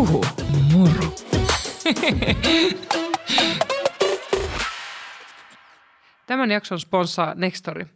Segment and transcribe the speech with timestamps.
[0.00, 0.24] Puhu
[0.72, 1.04] muru.
[6.26, 7.86] Tämän jakson sponssaa Nextory.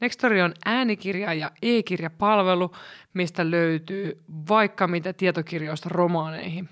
[0.00, 2.70] Nextory on äänikirja- ja e-kirjapalvelu,
[3.14, 6.68] mistä löytyy vaikka mitä tietokirjoista romaaneihin.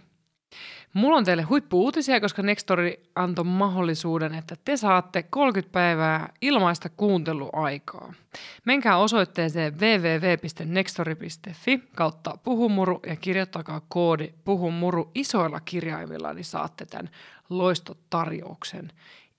[0.96, 8.12] Mulla on teille huippu-uutisia, koska Nextory antoi mahdollisuuden, että te saatte 30 päivää ilmaista kuunteluaikaa.
[8.64, 17.10] Menkää osoitteeseen www.nextory.fi kautta puhumuru ja kirjoittakaa koodi puhumuru isoilla kirjaimilla, niin saatte tämän
[17.50, 18.92] loistotarjouksen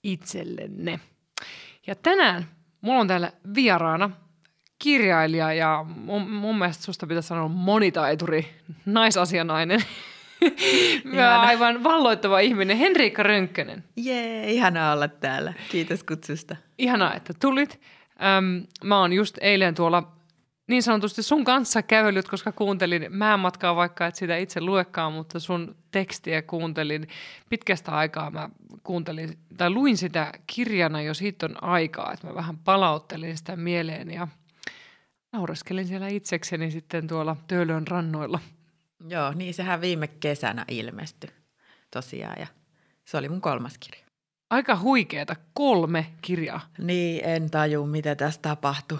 [0.04, 1.00] itsellenne.
[1.88, 2.46] Ja tänään
[2.82, 4.10] mulla on täällä vieraana
[4.80, 8.48] kirjailija ja mun, mun mielestä susta pitäisi sanoa monitaituri,
[8.86, 9.84] naisasianainen–
[11.14, 11.42] Ihana.
[11.42, 13.84] aivan valloittava ihminen, Henriikka Rönkkönen.
[13.96, 15.54] Jee, ihana olla täällä.
[15.70, 16.56] Kiitos kutsusta.
[16.78, 17.82] Ihanaa, että tulit.
[18.38, 20.12] Öm, mä oon just eilen tuolla
[20.68, 25.76] niin sanotusti sun kanssa kävellyt, koska kuuntelin määnmatkaa, vaikka et sitä itse luekaan, mutta sun
[25.92, 27.08] tekstiä kuuntelin
[27.50, 28.32] pitkästä aikaa.
[28.32, 28.50] Mä
[28.84, 34.12] kuuntelin, tai luin sitä kirjana jo siitä on aikaa, että mä vähän palauttelin sitä mieleen
[34.12, 34.28] ja
[35.32, 38.40] naureskelin siellä itsekseni sitten tuolla Töölön rannoilla–
[39.10, 41.30] Joo, niin sehän viime kesänä ilmestyi
[41.92, 42.48] tosiaan ja
[43.06, 44.06] se oli mun kolmas kirja.
[44.50, 46.62] Aika huikeeta, kolme kirjaa.
[46.78, 49.00] Niin, en taju mitä tässä tapahtui.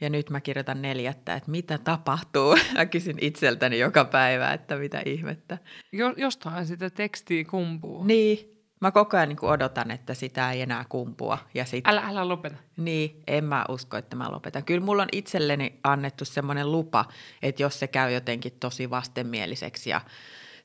[0.00, 2.56] Ja nyt mä kirjoitan neljättä, että mitä tapahtuu.
[2.74, 5.58] Mä kysyn itseltäni joka päivä, että mitä ihmettä.
[5.92, 8.04] Jo, jostain sitä tekstiä kumpuu.
[8.04, 8.53] Niin,
[8.84, 11.38] Mä koko ajan niin odotan, että sitä ei enää kumpua.
[11.54, 12.56] Ja sit, älä, älä lopeta.
[12.76, 14.64] Niin, en mä usko, että mä lopetan.
[14.64, 17.04] Kyllä mulla on itselleni annettu semmoinen lupa,
[17.42, 20.00] että jos se käy jotenkin tosi vastenmieliseksi ja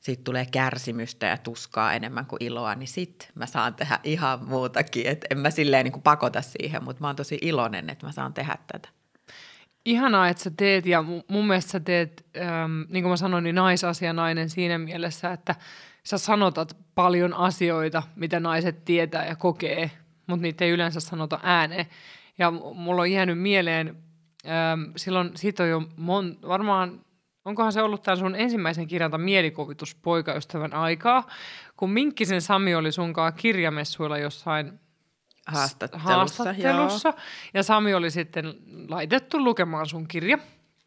[0.00, 5.06] sitten tulee kärsimystä ja tuskaa enemmän kuin iloa, niin sit mä saan tehdä ihan muutakin.
[5.06, 8.12] Et en mä silleen niin kuin pakota siihen, mutta mä oon tosi iloinen, että mä
[8.12, 8.88] saan tehdä tätä.
[9.84, 13.54] Ihanaa, että sä teet ja mun mielestä sä teet, ähm, niin kuin mä sanoin, niin
[13.54, 15.54] naisasianainen siinä mielessä, että–
[16.04, 19.90] sä sanotat paljon asioita, mitä naiset tietää ja kokee,
[20.26, 21.86] mutta niitä ei yleensä sanota ääneen.
[22.38, 23.96] Ja mulla on jäänyt mieleen,
[24.46, 27.00] ähm, silloin siitä on jo mon, varmaan,
[27.44, 31.26] onkohan se ollut tämän sun ensimmäisen kirjan mielikuvitus poikaystävän aikaa,
[31.76, 34.80] kun Minkkisen Sami oli sunkaan kirjamessuilla jossain
[35.46, 36.08] haastattelussa.
[36.08, 37.14] haastattelussa
[37.54, 38.54] ja Sami oli sitten
[38.88, 40.38] laitettu lukemaan sun kirja.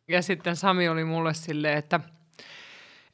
[0.08, 2.00] Ja sitten Sami oli mulle silleen, että–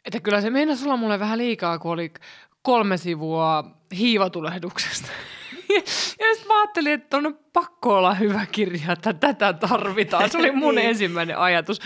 [0.06, 2.14] että kyllä se meinasi olla mulle vähän liikaa, kun oli
[2.62, 3.64] kolme sivua
[3.98, 5.08] hiivatulehduksesta.
[6.20, 10.30] ja sitten mä ajattelin, että on pakko olla hyvä kirja, että tätä tarvitaan.
[10.30, 10.88] Se oli mun niin.
[10.90, 11.80] ensimmäinen ajatus.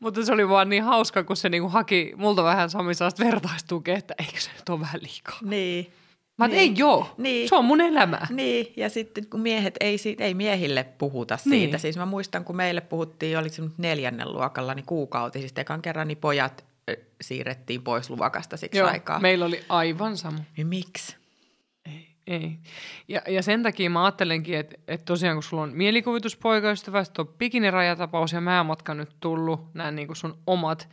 [0.00, 3.98] Mutta se oli vaan niin hauska, kun se niinku haki multa vähän Sami sellaista vertaistukea,
[3.98, 5.38] että eikö se nyt ole vähän liikaa.
[5.42, 5.92] Niin.
[6.38, 6.58] Mä niin.
[6.58, 7.48] ei joo, niin.
[7.48, 8.20] se on mun elämä.
[8.30, 11.56] Niin, ja sitten kun miehet, ei, ei miehille puhuta siitä.
[11.56, 11.80] Niin.
[11.80, 15.60] Siis mä muistan, kun meille puhuttiin, oliko se neljännen luokalla, niin kuukautisista.
[15.60, 16.64] Ekan kerran niin pojat
[17.20, 19.20] siirrettiin pois luvakasta siksi Joo, aikaa.
[19.20, 20.38] meillä oli aivan sama.
[20.56, 21.16] Niin miksi?
[21.86, 22.58] Ei, ei.
[23.08, 27.34] Ja, ja sen takia mä ajattelenkin, että, että tosiaan kun sulla on mielikuvituspoikaystävä, sitten on
[27.38, 30.88] bikinirajatapaus ja määmatka nyt tullut, nämä niin sun omat,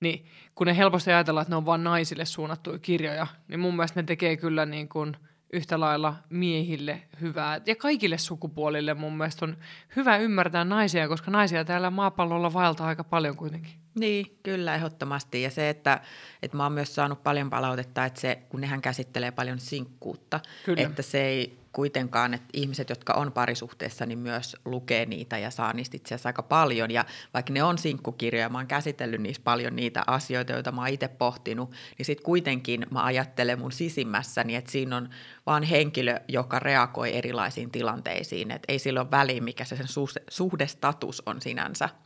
[0.00, 4.02] niin kun ne helposti ajatellaan, että ne on vain naisille suunnattuja kirjoja, niin mun mielestä
[4.02, 5.16] ne tekee kyllä niin kuin
[5.52, 7.60] yhtä lailla miehille hyvää.
[7.66, 9.56] Ja kaikille sukupuolille mun mielestä on
[9.96, 13.72] hyvä ymmärtää naisia, koska naisia täällä maapallolla vaeltaa aika paljon kuitenkin.
[13.98, 15.42] Niin, kyllä ehdottomasti.
[15.42, 16.00] Ja se, että,
[16.42, 20.82] että mä oon myös saanut paljon palautetta, että se, kun nehän käsittelee paljon sinkkuutta, kyllä.
[20.82, 25.72] että se ei kuitenkaan, että ihmiset, jotka on parisuhteessa, niin myös lukee niitä ja saa
[25.72, 26.90] niistä itse asiassa aika paljon.
[26.90, 27.04] Ja
[27.34, 31.08] vaikka ne on sinkkukirjoja, mä oon käsitellyt niissä paljon niitä asioita, joita mä oon itse
[31.08, 35.08] pohtinut, niin sitten kuitenkin mä ajattelen mun sisimmässäni, että siinä on
[35.46, 38.50] vaan henkilö, joka reagoi erilaisiin tilanteisiin.
[38.50, 41.88] Että ei sillä ole väliä, mikä se sen suhdestatus on sinänsä–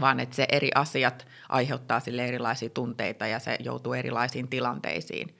[0.00, 5.39] vaan että se eri asiat aiheuttaa sille erilaisia tunteita ja se joutuu erilaisiin tilanteisiin.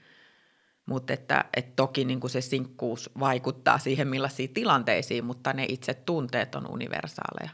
[0.90, 5.94] Mutta että, että toki niin kuin se sinkkuus vaikuttaa siihen millaisiin tilanteisiin, mutta ne itse
[5.94, 7.50] tunteet on universaaleja.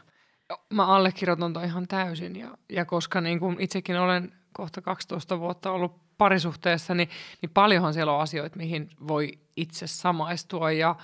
[0.73, 5.71] Mä allekirjoitan toi ihan täysin ja, ja koska niin kuin itsekin olen kohta 12 vuotta
[5.71, 7.09] ollut parisuhteessa, niin,
[7.41, 10.95] niin paljonhan siellä on asioita, mihin voi itse samaistua ja,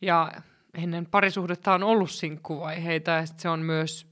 [0.00, 0.32] ja
[0.74, 4.09] ennen parisuhdetta on ollut sinkkuvaiheita ja se on myös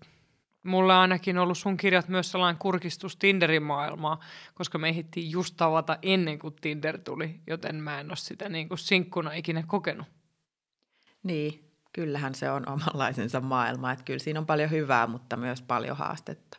[0.63, 4.21] Mulla on ainakin ollut sun kirjat myös sellainen kurkistus Tinderin maailmaa,
[4.55, 8.69] koska me ehdittiin just tavata ennen kuin Tinder tuli, joten mä en ole sitä niin
[8.69, 10.07] kuin sinkkuna ikinä kokenut.
[11.23, 15.97] Niin, kyllähän se on omanlaisensa maailma, että kyllä siinä on paljon hyvää, mutta myös paljon
[15.97, 16.59] haastetta.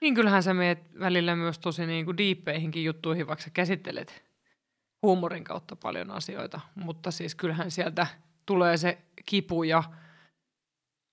[0.00, 4.24] Niin kyllähän sä meet välillä myös tosi niin kuin diippeihinkin juttuihin, vaikka sä käsittelet
[5.02, 8.06] huumorin kautta paljon asioita, mutta siis kyllähän sieltä
[8.46, 9.82] tulee se kipu ja–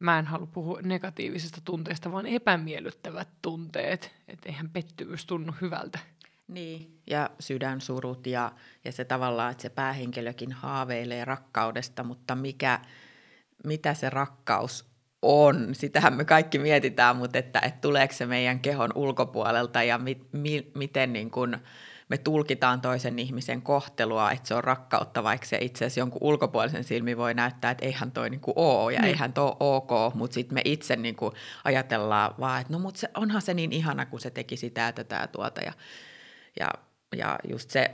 [0.03, 4.11] mä en halua puhua negatiivisista tunteista, vaan epämiellyttävät tunteet.
[4.27, 6.00] Että eihän pettymys tunnu hyvältä.
[6.47, 8.51] Niin, ja sydänsurut ja,
[8.85, 12.79] ja se tavallaan, että se päähenkilökin haaveilee rakkaudesta, mutta mikä,
[13.63, 14.85] mitä se rakkaus
[15.21, 20.21] on, sitähän me kaikki mietitään, mutta että, että tuleeko se meidän kehon ulkopuolelta ja mi,
[20.31, 21.57] mi, miten niin kuin
[22.13, 26.83] me tulkitaan toisen ihmisen kohtelua, että se on rakkautta, vaikka se itse asiassa jonkun ulkopuolisen
[26.83, 29.10] silmi voi näyttää, että eihän toi niin kuin ole ja niin.
[29.10, 31.33] eihän toi ok, mutta sitten me itse niin kuin
[31.63, 35.15] ajatellaan vaan, että no mutta se, onhan se niin ihana, kun se teki sitä tätä
[35.15, 35.74] ja tuota ja,
[36.60, 36.71] ja,
[37.15, 37.92] ja just se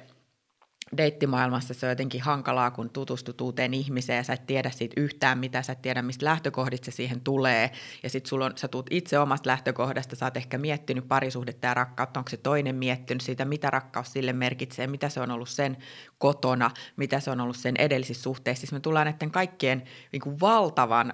[0.97, 5.37] deittimaailmassa se on jotenkin hankalaa, kun tutustut uuteen ihmiseen ja sä et tiedä siitä yhtään
[5.37, 7.71] mitä, sä et tiedä mistä lähtökohdista se siihen tulee.
[8.03, 11.73] Ja sit sulla on, sä tuut itse omasta lähtökohdasta, sä oot ehkä miettinyt parisuhdetta ja
[11.73, 15.77] rakkautta, onko se toinen miettinyt siitä, mitä rakkaus sille merkitsee, mitä se on ollut sen
[16.17, 18.59] kotona, mitä se on ollut sen edellisissä suhteissa.
[18.59, 21.11] Siis me tullaan näiden kaikkien niin valtavan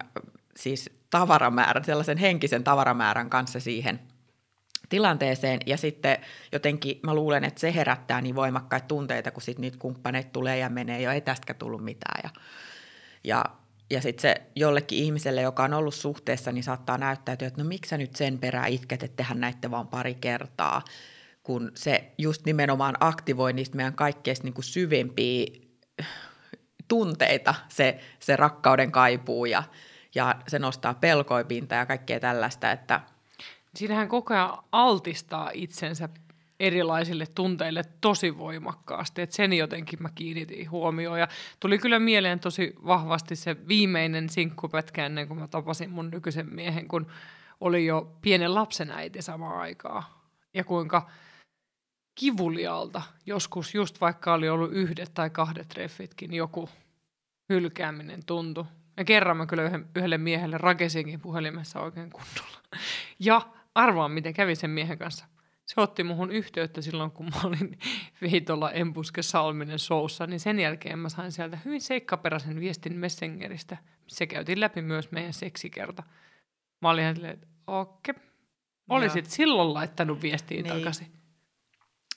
[0.56, 4.00] siis tavaramäärän, sellaisen henkisen tavaramäärän kanssa siihen–
[4.88, 5.60] tilanteeseen.
[5.66, 6.18] Ja sitten
[6.52, 10.68] jotenkin mä luulen, että se herättää niin voimakkaita tunteita, kun sitten niitä kumppaneita tulee ja
[10.68, 12.20] menee jo ei tästäkään tullut mitään.
[12.24, 12.30] Ja,
[13.24, 13.44] ja
[13.90, 17.88] ja sitten se jollekin ihmiselle, joka on ollut suhteessa, niin saattaa näyttäytyä, että no miksi
[17.88, 20.82] sä nyt sen perään itket, että tehän näitte vaan pari kertaa,
[21.42, 25.46] kun se just nimenomaan aktivoi niistä meidän kaikkein niin kuin syvimpiä
[26.88, 29.62] tunteita, se, se rakkauden kaipuu ja,
[30.14, 33.00] ja se nostaa pelkoipinta ja kaikkea tällaista, että–
[33.76, 36.08] siinähän koko ajan altistaa itsensä
[36.60, 41.28] erilaisille tunteille tosi voimakkaasti, että sen jotenkin mä kiinnitin huomioon ja
[41.60, 46.88] tuli kyllä mieleen tosi vahvasti se viimeinen sinkkupätkä ennen kuin mä tapasin mun nykyisen miehen,
[46.88, 47.06] kun
[47.60, 50.02] oli jo pienen lapsen äiti samaan aikaan
[50.54, 51.10] ja kuinka
[52.14, 56.68] kivulialta joskus just vaikka oli ollut yhdet tai kahdet treffitkin joku
[57.48, 58.64] hylkääminen tuntui.
[58.96, 59.62] Ja kerran mä kyllä
[59.96, 62.58] yhdelle miehelle rakesinkin puhelimessa oikein kunnolla.
[63.18, 63.42] Ja
[63.76, 65.26] arvaa, miten kävi sen miehen kanssa.
[65.66, 67.78] Se otti muhun yhteyttä silloin, kun mä olin
[68.22, 74.26] Veitolla Embuske Salminen showssa, niin sen jälkeen mä sain sieltä hyvin seikkaperäisen viestin Messengeristä, missä
[74.26, 76.02] käytiin läpi myös meidän seksikerta.
[76.82, 78.24] Mä olin että okei, okay.
[78.88, 80.74] olisit silloin laittanut viestiin niin.
[80.74, 81.12] takaisin.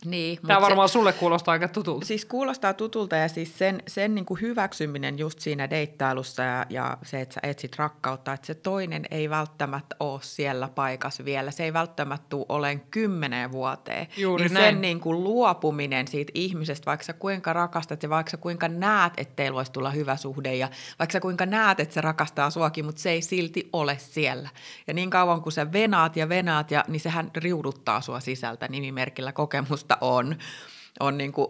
[0.06, 2.06] Niin, Tämä varmaan se, sulle kuulostaa aika tutulta.
[2.06, 6.98] Siis kuulostaa tutulta ja siis sen, sen niin kuin hyväksyminen just siinä deittailussa ja, ja
[7.04, 11.51] se, että sä etsit rakkautta, että se toinen ei välttämättä ole siellä paikassa vielä.
[11.51, 14.07] Se ei välttämättä tule olen kymmeneen vuoteen.
[14.18, 14.66] Juuri niin näin.
[14.66, 19.13] sen niin kuin luopuminen siitä ihmisestä, vaikka sä kuinka rakastat ja vaikka sä kuinka näet,
[19.18, 20.69] että teillä voisi tulla hyvä suhde ja
[21.00, 24.50] vaikka sä kuinka näet, että se rakastaa suakin, mutta se ei silti ole siellä.
[24.88, 29.31] Ja niin kauan kuin sä venaat ja venaat, ja, niin sehän riuduttaa sua sisältä nimimerkillä
[29.31, 30.36] kokemusta minusta on,
[31.00, 31.48] on niin kuin,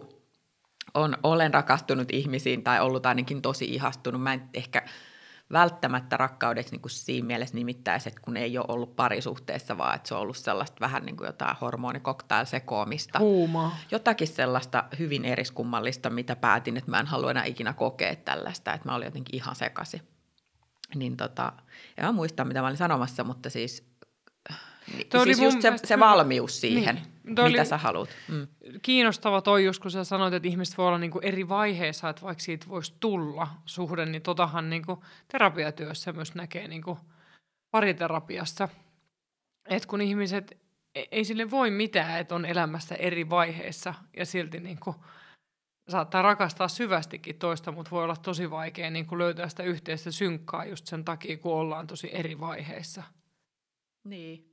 [0.94, 4.22] on, olen rakastunut ihmisiin tai ollut ainakin tosi ihastunut.
[4.22, 4.82] Mä en ehkä
[5.52, 10.08] välttämättä rakkaudeksi niin kuin siinä mielessä nimittäisi, että kun ei ole ollut parisuhteessa, vaan että
[10.08, 13.18] se on ollut sellaista vähän niin kuin jotain hormonikoktailsekoomista.
[13.18, 13.76] Huumaa.
[13.90, 18.88] Jotakin sellaista hyvin eriskummallista, mitä päätin, että mä en halua enää ikinä kokea tällaista, että
[18.88, 20.02] mä olin jotenkin ihan sekasi.
[20.94, 21.52] Niin tota,
[21.98, 23.89] en mä muista, mitä mä olin sanomassa, mutta siis
[25.08, 27.06] Toi siis just se, se valmius siihen, niin.
[27.22, 28.08] mitä oli sä haluat.
[28.28, 28.46] Mm.
[28.82, 32.42] Kiinnostava toi just, kun sä sanoit, että ihmiset voi olla niinku eri vaiheissa, että vaikka
[32.42, 36.98] siitä voisi tulla suhde, niin totahan niinku terapiatyössä myös näkee niinku
[37.70, 38.68] pariterapiassa.
[39.68, 40.58] Että kun ihmiset,
[40.94, 44.94] e- ei sille voi mitään, että on elämässä eri vaiheissa ja silti niinku
[45.88, 50.86] saattaa rakastaa syvästikin toista, mutta voi olla tosi vaikea niin löytää sitä yhteistä synkkaa just
[50.86, 53.02] sen takia, kun ollaan tosi eri vaiheissa.
[54.04, 54.49] Niin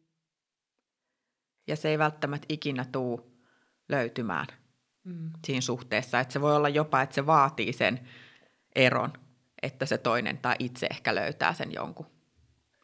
[1.67, 3.41] ja se ei välttämättä ikinä tuu
[3.89, 4.47] löytymään
[5.03, 5.31] mm.
[5.45, 6.19] siinä suhteessa.
[6.19, 8.09] Että se voi olla jopa, että se vaatii sen
[8.75, 9.13] eron,
[9.61, 12.05] että se toinen tai itse ehkä löytää sen jonkun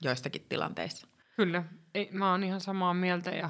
[0.01, 1.07] joistakin tilanteissa.
[1.35, 1.63] Kyllä,
[1.93, 3.49] ei, mä oon ihan samaa mieltä ja,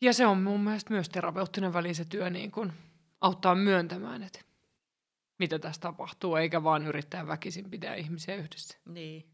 [0.00, 2.72] ja se on mun mielestä myös terapeuttinen välissä työ niin kun
[3.20, 4.40] auttaa myöntämään, että
[5.38, 8.78] mitä tässä tapahtuu, eikä vaan yrittää väkisin pitää ihmisiä yhdessä.
[8.84, 9.33] Niin.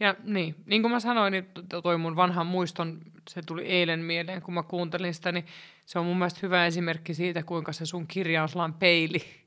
[0.00, 1.46] Ja niin, niin kuin mä sanoin, niin
[1.82, 3.00] toi mun vanhan muiston,
[3.30, 5.46] se tuli eilen mieleen, kun mä kuuntelin sitä, niin
[5.86, 9.42] se on mun mielestä hyvä esimerkki siitä, kuinka se sun kirja on peili.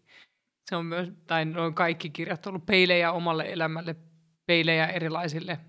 [0.70, 3.96] Se on myös, tai noin kaikki kirjat on ollut peilejä omalle elämälle,
[4.46, 5.60] peilejä erilaisille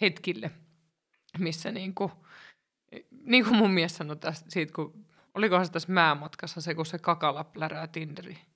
[0.00, 0.50] hetkille,
[1.38, 2.12] missä niin kuin,
[3.24, 6.98] niin kuin mun mies sanoi tästä, siitä, kun, olikohan se tässä määmatkassa se, kun se
[6.98, 8.47] kakala plärää Tinderiin.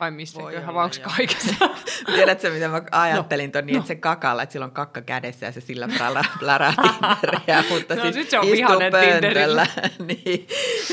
[0.00, 1.54] Vai Voi vai onko kaikessa?
[2.14, 3.78] Tiedätkö, mitä mä ajattelin no, niin, no.
[3.78, 5.88] että se kakalla, että sillä on kakka kädessä ja se sillä
[6.38, 9.66] plärää Tinderiä, mutta no, siis se on istuu pöntöllä.
[10.08, 10.48] niin,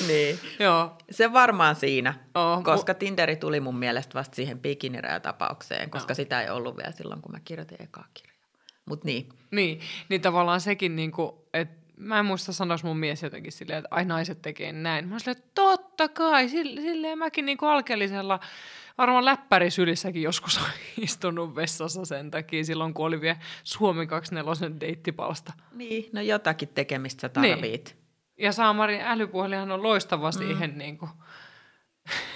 [0.07, 0.39] niin.
[0.60, 0.98] Joo.
[1.12, 6.15] Se varmaan siinä, oh, koska mu- Tinderi tuli mun mielestä vasta siihen bikinirajatapaukseen, koska no.
[6.15, 8.38] sitä ei ollut vielä silloin, kun mä kirjoitin ekaa kirjaa.
[8.86, 9.29] Mut niin.
[9.51, 9.79] niin.
[10.10, 13.88] Niin tavallaan sekin, niin kuin, että mä en muista sanoisi mun mies jotenkin silleen, että
[13.91, 15.07] ai naiset tekee näin.
[15.07, 18.39] Mä silleen, että totta kai, silleen mäkin niinku alkeellisella,
[18.97, 20.59] varmaan läppärisylissäkin joskus
[21.01, 25.53] istunut vessassa sen takia silloin, kun oli vielä Suomi 24 deittipalsta.
[25.71, 27.62] Niin, no jotakin tekemistä sä tarvit.
[27.62, 27.83] Niin.
[28.38, 30.38] Ja Saamarin älypuhelinhan on loistava mm.
[30.38, 31.12] siihen niin kuin.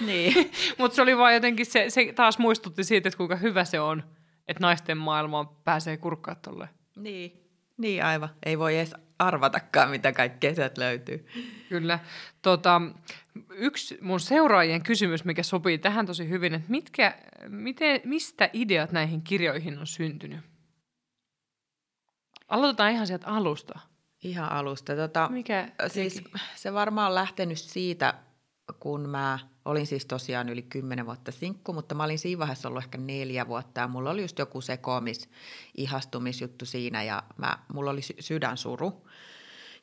[0.06, 0.50] Niin.
[0.78, 4.02] Mutta se oli vaan jotenkin, se, se taas muistutti siitä, että kuinka hyvä se on,
[4.48, 6.70] että naisten maailmaan pääsee kurkkaa tolleen.
[6.96, 7.48] Niin.
[7.76, 8.28] Niin aivan.
[8.46, 11.26] Ei voi edes arvatakaan, mitä kaikkea sieltä löytyy.
[11.68, 11.98] Kyllä.
[12.42, 12.82] Tota,
[13.50, 17.18] yksi mun seuraajien kysymys, mikä sopii tähän tosi hyvin, että mitkä,
[17.48, 20.40] miten, mistä ideat näihin kirjoihin on syntynyt?
[22.48, 23.78] Aloitetaan ihan sieltä alusta.
[24.24, 24.96] Ihan alusta.
[24.96, 26.24] Tota, Mikä siis
[26.56, 28.14] se varmaan on lähtenyt siitä,
[28.80, 32.82] kun mä olin siis tosiaan yli kymmenen vuotta sinkku, mutta mä olin siinä vaiheessa ollut
[32.82, 35.30] ehkä neljä vuotta ja mulla oli just joku sekoomis,
[35.76, 39.08] ihastumisjuttu siinä ja mä, mulla oli sydänsuru.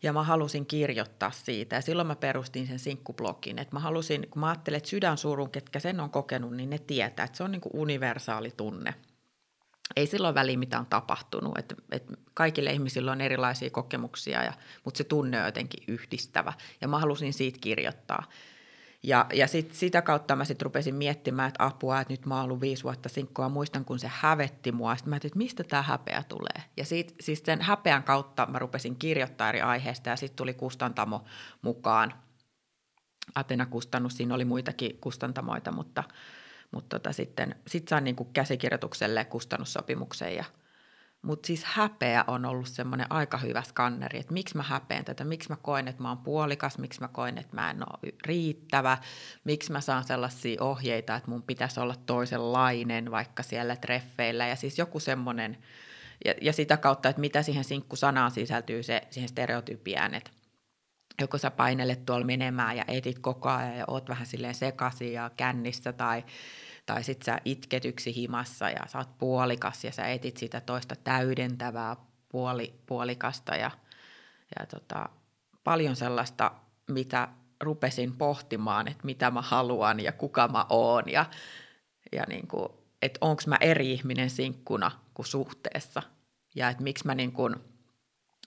[0.03, 3.59] Ja mä halusin kirjoittaa siitä ja silloin mä perustin sen sinkkublogin.
[3.59, 7.25] Että mä halusin, kun mä ajattelin, että sydänsurun, ketkä sen on kokenut, niin ne tietää,
[7.25, 8.93] että se on niin kuin universaali tunne–
[9.95, 11.57] ei silloin väliin mitä on tapahtunut.
[11.57, 16.53] Et, et kaikille ihmisillä on erilaisia kokemuksia, ja, mutta se tunne on jotenkin yhdistävä.
[16.81, 18.23] Ja mä halusin siitä kirjoittaa.
[19.07, 22.43] Ja, ja sit, sitä kautta mä sitten rupesin miettimään, että apua, että nyt mä oon
[22.43, 23.49] ollut viisi vuotta sinkkoa.
[23.49, 24.95] Muistan, kun se hävetti mua.
[24.95, 26.63] Sitten mä että mistä tämä häpeä tulee.
[26.77, 31.25] Ja sit, siis sen häpeän kautta mä rupesin kirjoittaa eri aiheista ja sitten tuli kustantamo
[31.61, 32.13] mukaan.
[33.35, 36.03] Atena-kustannus, siinä oli muitakin kustantamoita, mutta–
[36.75, 40.45] mutta tota sitten sit sain niin kuin käsikirjoitukselle kustannussopimuksen ja
[41.25, 45.49] mutta siis häpeä on ollut semmoinen aika hyvä skanneri, että miksi mä häpeän tätä, miksi
[45.49, 48.97] mä koen, että mä oon puolikas, miksi mä koen, että mä en ole riittävä,
[49.43, 54.47] miksi mä saan sellaisia ohjeita, että mun pitäisi olla toisenlainen vaikka siellä treffeillä?
[54.47, 55.57] Ja siis joku semmoinen,
[56.25, 60.31] ja, ja sitä kautta, että mitä siihen sinkkusanaan sisältyy se, siihen stereotypiään, että
[61.21, 65.31] joko sä painelet tuolla menemään ja etit koko ajan ja oot vähän silleen sekaisin ja
[65.37, 66.23] kännissä tai,
[66.85, 70.95] tai sit sä itket yksi himassa ja sä oot puolikas ja sä etit sitä toista
[70.95, 71.95] täydentävää
[72.29, 73.71] puoli, puolikasta ja,
[74.59, 75.09] ja tota,
[75.63, 76.51] paljon sellaista,
[76.87, 77.27] mitä
[77.61, 81.25] rupesin pohtimaan, että mitä mä haluan ja kuka mä oon ja,
[82.11, 82.69] ja niin kuin,
[83.01, 86.01] että onko mä eri ihminen sinkkuna kuin suhteessa.
[86.55, 87.55] Ja että miksi mä niin kuin–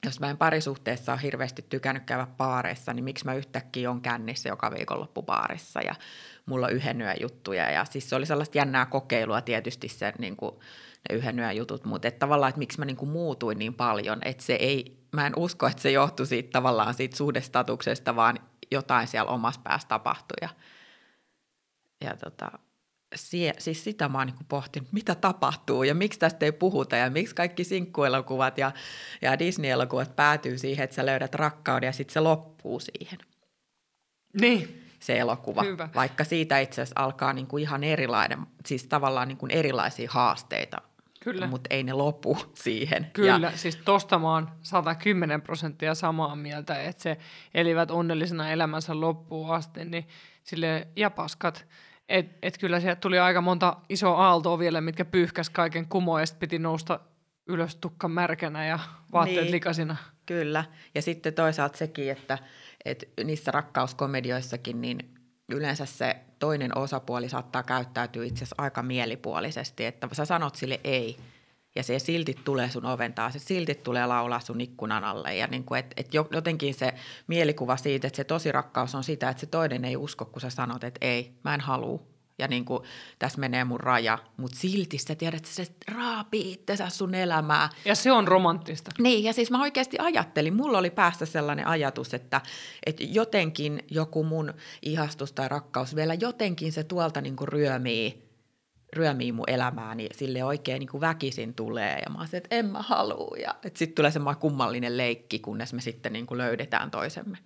[0.05, 4.49] jos mä en parisuhteessa ole hirveästi tykännyt käydä paareissa, niin miksi mä yhtäkkiä on kännissä
[4.49, 5.95] joka viikonloppu baarissa ja
[6.49, 7.71] mulla yhden yön juttuja.
[7.71, 10.55] Ja siis se oli sellaista jännää kokeilua tietysti se, niin kuin,
[11.09, 14.19] ne yhden yön jutut, mutta että tavallaan, että miksi mä niin kuin muutuin niin paljon,
[14.25, 18.39] että se ei, mä en usko, että se johtui siitä tavallaan siitä suhdestatuksesta, vaan
[18.71, 20.37] jotain siellä omassa päässä tapahtui.
[20.43, 20.49] Ja,
[22.01, 22.51] ja tota,
[23.17, 27.11] sie, siis sitä mä oon niin pohtinut, mitä tapahtuu ja miksi tästä ei puhuta ja
[27.11, 28.73] miksi kaikki sinkkuelokuvat ja,
[29.23, 33.19] ja Disney-elokuvat päätyy siihen, että sä löydät rakkauden ja sitten se loppuu siihen.
[34.41, 34.88] Niin.
[34.99, 35.89] Se elokuva, Hyvä.
[35.95, 40.77] vaikka siitä itse asiassa alkaa niin kuin ihan erilainen, siis tavallaan niin kuin erilaisia haasteita,
[41.21, 41.47] Kyllä.
[41.47, 43.11] mutta ei ne lopu siihen.
[43.13, 47.19] Kyllä, ja, siis tosta mä oon 110 prosenttia samaa mieltä, että se
[47.55, 50.09] elivät onnellisena elämänsä loppuun asti, niin
[50.45, 51.65] sille ja paskat–
[52.09, 56.27] et, et kyllä sieltä tuli aika monta isoa aaltoa vielä, mitkä pyyhkäs kaiken kumoon ja
[56.39, 57.01] piti nousta
[57.47, 58.79] ylös tukka märkänä ja
[59.13, 59.97] vaatteet niin, likasina.
[60.29, 60.65] Kyllä.
[60.95, 62.39] Ja sitten toisaalta sekin, että,
[62.85, 65.15] että niissä rakkauskomedioissakin niin
[65.53, 71.17] yleensä se toinen osapuoli saattaa käyttäytyä itse asiassa aika mielipuolisesti, että sä sanot sille ei–
[71.79, 75.37] ja se silti tulee sun oven taas, se silti tulee laulaa sun ikkunan alle.
[75.37, 76.95] Ja niin kuin, et, et jotenkin se
[77.27, 80.51] mielikuva siitä, että se tosi rakkaus on sitä, että se toinen ei usko, kun sä
[80.51, 82.01] sanot, että ei, mä en halua.
[82.39, 82.83] Ja niin kuin,
[83.19, 87.69] tässä menee mun raja, mutta silti sä tiedät, että se raapii itsensä sun elämää.
[87.85, 88.91] Ja se on romanttista.
[88.99, 92.41] Niin, ja siis mä oikeasti ajattelin, mulla oli päästä sellainen ajatus, että,
[92.87, 98.29] että jotenkin joku mun ihastus tai rakkaus vielä jotenkin se tuolta niin kuin ryömii–
[98.93, 101.99] ryömii mun elämää, niin sille oikein niin kuin väkisin tulee.
[102.05, 103.37] Ja mä oon että en mä halua.
[103.37, 107.39] Ja sitten tulee semmoinen kummallinen leikki, kunnes me sitten niin kuin löydetään toisemme.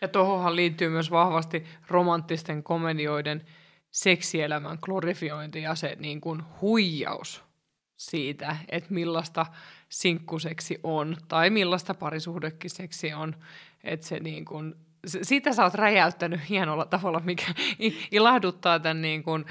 [0.00, 3.44] Ja tuohonhan liittyy myös vahvasti romanttisten komedioiden
[3.92, 7.42] seksielämän glorifiointi ja se niin kuin huijaus
[7.96, 9.46] siitä, että millaista
[9.88, 13.36] sinkkuseksi on tai millaista parisuhdekin seksi on.
[13.84, 14.74] Että se niin kuin
[15.06, 17.46] siitä sä oot räjäyttänyt hienolla tavalla, mikä
[18.10, 19.44] ilahduttaa tämän niin kuin,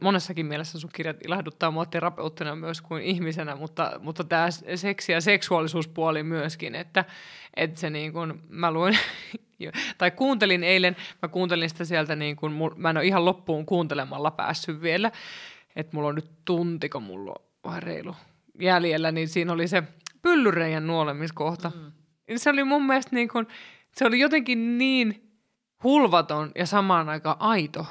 [0.00, 5.20] monessakin mielessä sun kirjat ilahduttaa mua terapeuttina myös kuin ihmisenä, mutta, mutta tämä seksi- ja
[5.20, 7.04] seksuaalisuuspuoli myöskin, että,
[7.56, 8.98] että se niin kuin, mä luin,
[9.98, 14.30] tai kuuntelin eilen, mä kuuntelin sitä sieltä niin kuin, mä en ole ihan loppuun kuuntelemalla
[14.30, 15.12] päässyt vielä,
[15.76, 18.16] että mulla on nyt tuntiko mulla vai reilu
[18.60, 19.82] jäljellä, niin siinä oli se
[20.22, 21.72] pyllyreijän nuolemiskohta.
[21.74, 21.92] Mm
[22.36, 23.46] Se oli mun mielestä niin kuin,
[23.98, 25.30] se oli jotenkin niin
[25.84, 27.86] hulvaton ja samaan aikaan aito.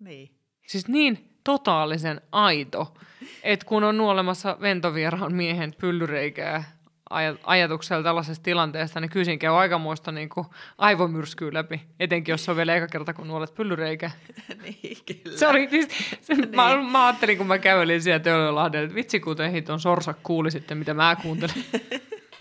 [0.00, 0.30] Niin.
[0.66, 2.94] Siis niin totaalisen aito,
[3.42, 6.64] että kun on nuolemassa ventovieraan miehen pyllyreikää
[7.10, 10.46] aj- ajatuksella tällaisesta tilanteesta, niin kysin käy aikamoista niin kuin
[10.78, 14.10] aivomyrskyä läpi, etenkin jos se on vielä eka kerta, kun nuolet pyllyreikä.
[14.62, 15.38] niin, kyllä.
[15.38, 15.88] Se oli, siis,
[16.20, 16.56] se, niin.
[16.56, 20.78] mä, mä, ajattelin, kun mä kävelin siellä Töölönlahdella, että vitsi kuten hiton sorsa kuuli sitten,
[20.78, 21.64] mitä mä kuuntelin.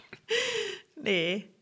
[1.06, 1.53] niin.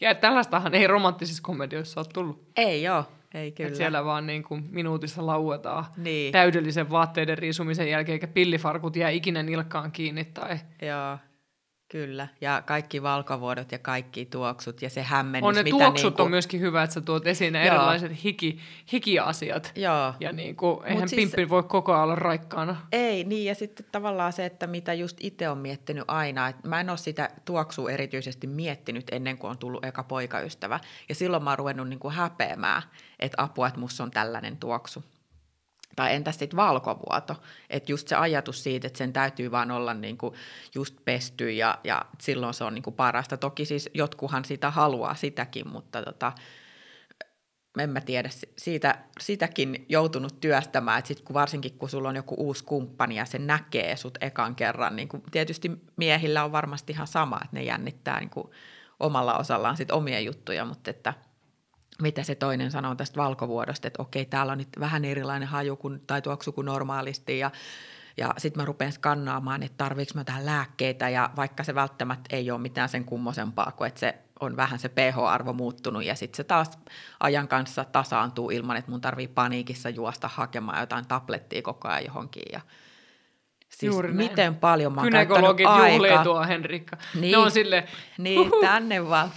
[0.00, 2.42] Ja tällaistahan ei romanttisissa komedioissa ole tullut.
[2.56, 3.04] Ei joo,
[3.34, 3.68] ei kyllä.
[3.68, 6.32] Et siellä vaan niin kuin minuutissa lauetaan Niin.
[6.32, 10.24] täydellisen vaatteiden riisumisen jälkeen, eikä pillifarkut jää ikinä nilkkaan kiinni.
[10.24, 10.58] Tai...
[10.82, 11.18] Joo,
[11.90, 12.28] kyllä.
[12.40, 15.48] Ja kaikki valkovuodot ja kaikki tuoksut ja se hämmennys.
[15.48, 16.22] On ne mitä tuoksut niinku...
[16.22, 17.74] on myöskin hyvä, että sä tuot esiin ne Joo.
[17.74, 18.58] erilaiset hiki,
[18.92, 19.72] hikiasiat.
[19.76, 20.14] Joo.
[20.20, 21.20] Ja niin kuin, eihän siis...
[21.20, 22.76] pimppi voi koko ajan olla raikkaana.
[22.92, 26.80] Ei, niin ja sitten tavallaan se, että mitä just itse on miettinyt aina, että mä
[26.80, 30.80] en ole sitä tuoksua erityisesti miettinyt ennen kuin on tullut eka poikaystävä.
[31.08, 32.82] Ja silloin mä oon ruvennut niin kuin häpeämään,
[33.18, 35.04] että apua, että musta on tällainen tuoksu.
[35.96, 37.36] Tai entäs sitten valkovuoto,
[37.70, 40.34] että just se ajatus siitä, että sen täytyy vaan olla niin kuin
[40.74, 43.36] just pesty ja, ja silloin se on niin kuin parasta.
[43.36, 46.32] Toki siis jotkuhan sitä haluaa sitäkin, mutta tota,
[47.78, 52.16] en mä tiedä, si- siitä, sitäkin joutunut työstämään, että sit kun varsinkin kun sulla on
[52.16, 56.92] joku uusi kumppani ja se näkee sut ekan kerran, niin kun tietysti miehillä on varmasti
[56.92, 58.30] ihan sama, että ne jännittää niin
[59.00, 61.14] omalla osallaan sit omia juttuja, mutta että
[62.02, 66.02] mitä se toinen sanoo tästä valkovuodosta, että okei, täällä on nyt vähän erilainen haju kuin,
[66.06, 67.50] tai tuoksu kuin normaalisti ja
[68.16, 72.50] ja sitten mä rupean skannaamaan, että tarviiko mä jotain lääkkeitä ja vaikka se välttämättä ei
[72.50, 76.44] ole mitään sen kummosempaa kuin, että se on vähän se pH-arvo muuttunut ja sitten se
[76.44, 76.78] taas
[77.20, 82.42] ajan kanssa tasaantuu ilman, että mun tarvii paniikissa juosta hakemaan jotain tablettia koko ajan johonkin.
[82.52, 82.60] Ja
[83.80, 84.16] siis Juuri näin.
[84.16, 86.24] miten paljon mä oon Kynekologit juhlii aikaa.
[86.24, 86.96] tuo Henrikka.
[87.20, 87.32] Niin.
[87.32, 87.84] Ne on sille,
[88.18, 89.30] Niin, tänne vaan.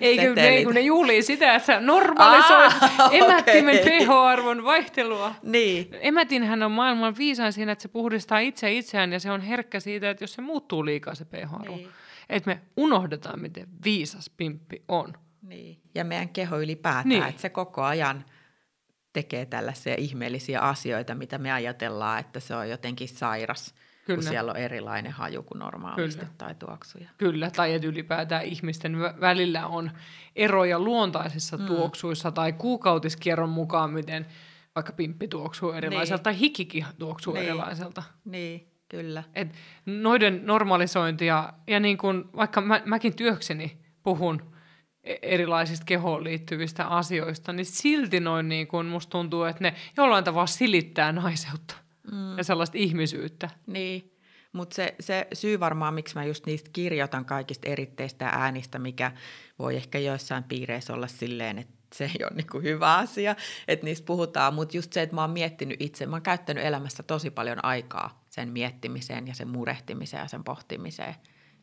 [0.00, 4.00] ei kun ne, kun ne juhlii sitä, että sä normalisoit Ah, emättimen okei.
[4.00, 5.34] pH-arvon vaihtelua.
[5.42, 9.80] Niin, Emätinhän on maailman viisain siinä, että se puhdistaa itse itseään ja se on herkkä
[9.80, 11.76] siitä, että jos se muuttuu liikaa se pH-arvo.
[11.76, 11.88] Niin.
[12.28, 15.12] Että me unohdetaan, miten viisas pimppi on.
[15.42, 15.78] niin.
[15.94, 17.22] Ja meidän keho ylipäätään, niin.
[17.22, 18.24] että se koko ajan
[19.12, 24.16] tekee tällaisia ihmeellisiä asioita, mitä me ajatellaan, että se on jotenkin sairas, Kyllä.
[24.16, 26.34] kun siellä on erilainen haju kuin normaalisti Kyllä.
[26.38, 27.10] tai tuoksuja.
[27.18, 29.90] Kyllä, tai että ylipäätään ihmisten vä- välillä on
[30.36, 31.66] eroja luontaisissa mm.
[31.66, 34.26] tuoksuissa tai kuukautiskierron mukaan, miten
[34.74, 36.36] vaikka pimppi tuoksuu erilaiselta Niin.
[36.36, 37.44] tai hikikin tuoksuu Niin.
[37.46, 38.02] erilaiselta.
[38.24, 39.22] Niin, kyllä.
[39.34, 39.48] Et
[39.86, 44.57] noiden normalisointi ja, niin kun, vaikka mä, mäkin työkseni puhun
[45.22, 50.46] erilaisista kehoon liittyvistä asioista, niin silti noin niin kun musta tuntuu, että ne jollain tavalla
[50.46, 51.74] silittää naiseutta
[52.12, 52.38] mm.
[52.38, 53.50] ja sellaista ihmisyyttä.
[53.66, 54.12] Niin,
[54.52, 59.12] mutta se, se syy varmaan, miksi mä just niistä kirjoitan kaikista eritteistä äänistä, mikä
[59.58, 63.36] voi ehkä joissain piireissä olla silleen, että se ei ole niinku hyvä asia,
[63.68, 67.02] että niistä puhutaan, mutta just se, että mä oon miettinyt itse, mä oon käyttänyt elämässä
[67.02, 71.14] tosi paljon aikaa sen miettimiseen ja sen murehtimiseen ja sen pohtimiseen.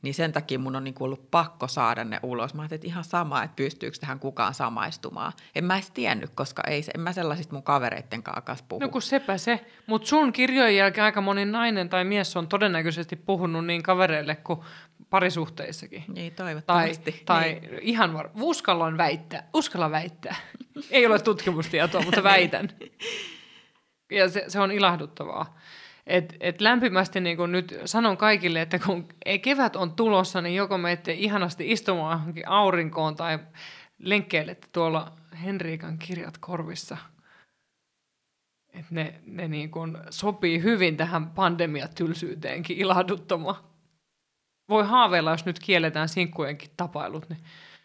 [0.05, 2.53] Niin sen takia mun on niinku ollut pakko saada ne ulos.
[2.53, 5.33] Mä ajattelin, että ihan sama, että pystyykö tähän kukaan samaistumaan.
[5.55, 8.79] En mä edes tiennyt, koska ei, en mä sellaisista mun kavereitten kanssa puhu.
[8.79, 9.65] No kun sepä se.
[9.87, 14.59] Mutta sun kirjojen jälkeen aika moni nainen tai mies on todennäköisesti puhunut niin kavereille kuin
[15.09, 16.03] parisuhteissakin.
[16.07, 17.21] Niin, Tai, toivottavasti.
[17.25, 17.79] tai niin.
[17.81, 18.29] ihan var...
[18.41, 20.35] uskallan väittää, uskalla väittää.
[20.91, 22.69] Ei ole tutkimustietoa, mutta väitän.
[24.11, 25.57] Ja se, se on ilahduttavaa.
[26.07, 29.07] Et, et lämpimästi niin kun nyt sanon kaikille, että kun
[29.41, 33.39] kevät on tulossa, niin joko menette ihanasti istumaan johonkin aurinkoon tai
[33.99, 35.11] lenkkeilette tuolla
[35.43, 36.97] Henriikan kirjat korvissa.
[38.73, 43.55] Et ne ne niin kun sopii hyvin tähän pandemiatylsyyteenkin ilahduttamaan.
[44.69, 47.39] Voi haaveilla, jos nyt kielletään sinkkujenkin tapailut, niin.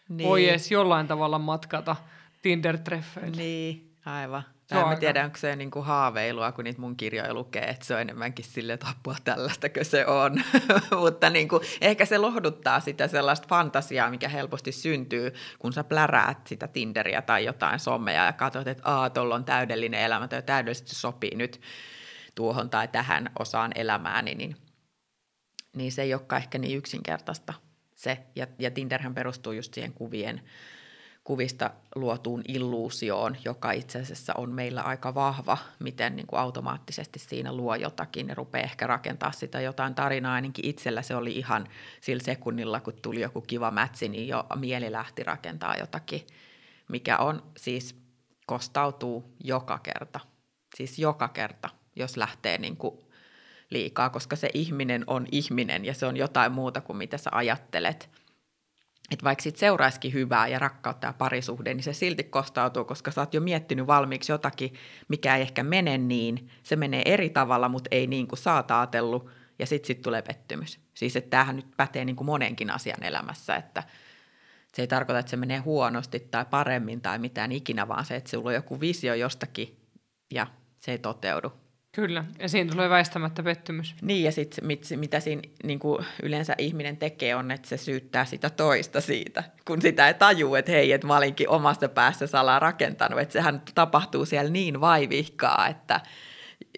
[0.09, 0.29] Niin.
[0.29, 1.95] voi edes jollain tavalla matkata
[2.41, 3.37] Tinder-treffeille.
[3.37, 4.43] Niin, aivan.
[4.71, 8.01] Mä aika- tiedän, onko se niinku haaveilua, kun niitä mun kirjoja lukee, että se on
[8.01, 10.43] enemmänkin sille, että apua tällaistakö se on.
[11.01, 16.67] Mutta niinku, ehkä se lohduttaa sitä sellaista fantasiaa, mikä helposti syntyy, kun sä pläräät sitä
[16.67, 21.35] Tinderiä tai jotain sommeja ja katsot, että aa, tuolla on täydellinen elämä tai täydellisesti sopii
[21.35, 21.61] nyt
[22.35, 24.55] tuohon tai tähän osaan elämääni, niin,
[25.75, 27.53] niin se ei olekaan ehkä niin yksinkertaista
[27.95, 28.17] se.
[28.35, 30.41] Ja, ja Tinderhän perustuu just siihen kuvien
[31.23, 37.53] kuvista luotuun illuusioon, joka itse asiassa on meillä aika vahva, miten niin kuin automaattisesti siinä
[37.53, 40.33] luo jotakin ja rupeaa ehkä rakentaa sitä jotain tarinaa.
[40.33, 41.67] Ainakin itsellä se oli ihan
[42.01, 46.27] sillä sekunnilla, kun tuli joku kiva mätsi, niin jo mieli lähti rakentaa jotakin,
[46.87, 47.95] mikä on siis
[48.45, 50.19] kostautuu joka kerta.
[50.75, 52.97] Siis joka kerta, jos lähtee niin kuin
[53.69, 58.09] liikaa, koska se ihminen on ihminen ja se on jotain muuta kuin mitä sä ajattelet
[59.11, 63.21] että vaikka sit seuraisikin hyvää ja rakkautta ja parisuhde, niin se silti kostautuu, koska sä
[63.21, 64.73] oot jo miettinyt valmiiksi jotakin,
[65.07, 66.49] mikä ei ehkä mene niin.
[66.63, 70.21] Se menee eri tavalla, mutta ei niin kuin sä oot ajatellut, ja sitten sit tulee
[70.21, 70.79] pettymys.
[70.93, 73.83] Siis että tämähän nyt pätee niin kuin monenkin asian elämässä, että
[74.73, 78.29] se ei tarkoita, että se menee huonosti tai paremmin tai mitään ikinä, vaan se, että
[78.29, 79.77] sulla on joku visio jostakin
[80.33, 80.47] ja
[80.79, 81.60] se ei toteudu.
[81.91, 83.95] Kyllä, ja siinä tulee väistämättä pettymys.
[84.01, 88.25] Niin, ja sitten mit, mitä siinä niin kuin yleensä ihminen tekee on, että se syyttää
[88.25, 92.59] sitä toista siitä, kun sitä ei tajua, että hei, että mä olinkin omasta päässä salaa
[92.59, 95.99] rakentanut, että sehän tapahtuu siellä niin vaivihkaa, että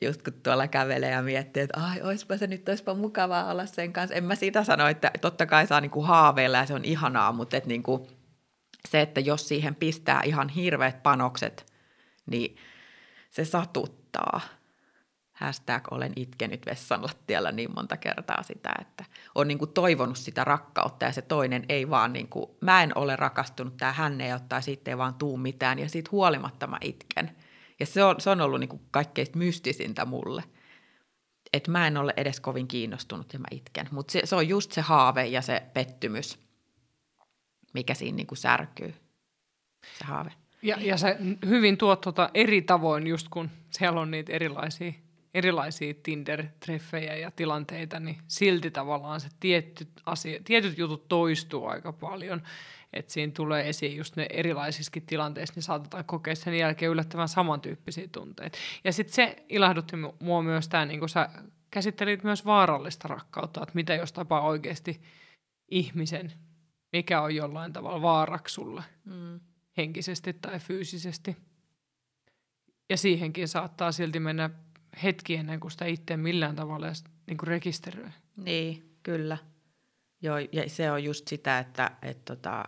[0.02, 3.94] just kun tuolla kävelee ja miettii, että ai, oispa se nyt, oispa mukavaa olla sen
[3.94, 4.16] kanssa.
[4.16, 7.58] En mä siitä sano, että totta kai saa niinku haaveilla ja se on ihanaa, mutta
[7.58, 8.08] et niinku,
[8.90, 11.74] se, että jos siihen pistää ihan hirveät panokset,
[12.26, 12.56] niin
[13.32, 14.42] se satuttaa
[15.44, 20.44] hashtag olen itkenyt vessan lattialla niin monta kertaa sitä, että on niin kuin toivonut sitä
[20.44, 24.34] rakkautta ja se toinen ei vaan, niin kuin, mä en ole rakastunut, tämä hän ei
[24.34, 27.36] ottaa, siitä ei vaan tuu mitään ja siitä huolimatta mä itken.
[27.80, 30.44] Ja se on, se on ollut niin kuin kaikkein mystisintä mulle.
[31.54, 33.88] Että mä en ole edes kovin kiinnostunut ja mä itken.
[33.92, 36.40] Mutta se, se on just se haave ja se pettymys,
[37.74, 38.94] mikä siinä niin kuin särkyy,
[40.00, 40.34] se haave.
[40.62, 44.92] Ja, ja se hyvin tuot tuota eri tavoin, just kun siellä on niitä erilaisia
[45.34, 52.42] erilaisia Tinder-treffejä ja tilanteita, niin silti tavallaan se tietty asia, tietyt jutut toistuu aika paljon.
[52.94, 58.08] Että siinä tulee esiin just ne erilaisissakin tilanteissa, niin saatetaan kokea sen jälkeen yllättävän samantyyppisiä
[58.12, 58.58] tunteita.
[58.84, 61.30] Ja sitten se ilahdutti mua myös tämä, niin kuin sä
[61.72, 65.02] käsittelit myös vaarallista rakkautta, että mitä jos tapaa oikeasti
[65.72, 66.34] ihmisen,
[66.94, 69.40] mikä on jollain tavalla vaaraksi sulle, mm.
[69.78, 71.38] henkisesti tai fyysisesti.
[72.90, 74.50] Ja siihenkin saattaa silti mennä
[75.04, 76.88] hetki ennen kuin sitä itse millään tavalla
[77.28, 78.10] niin kuin rekisteröi.
[78.38, 79.38] Niin, kyllä.
[80.22, 82.66] Joo, ja se on just sitä, että et tota,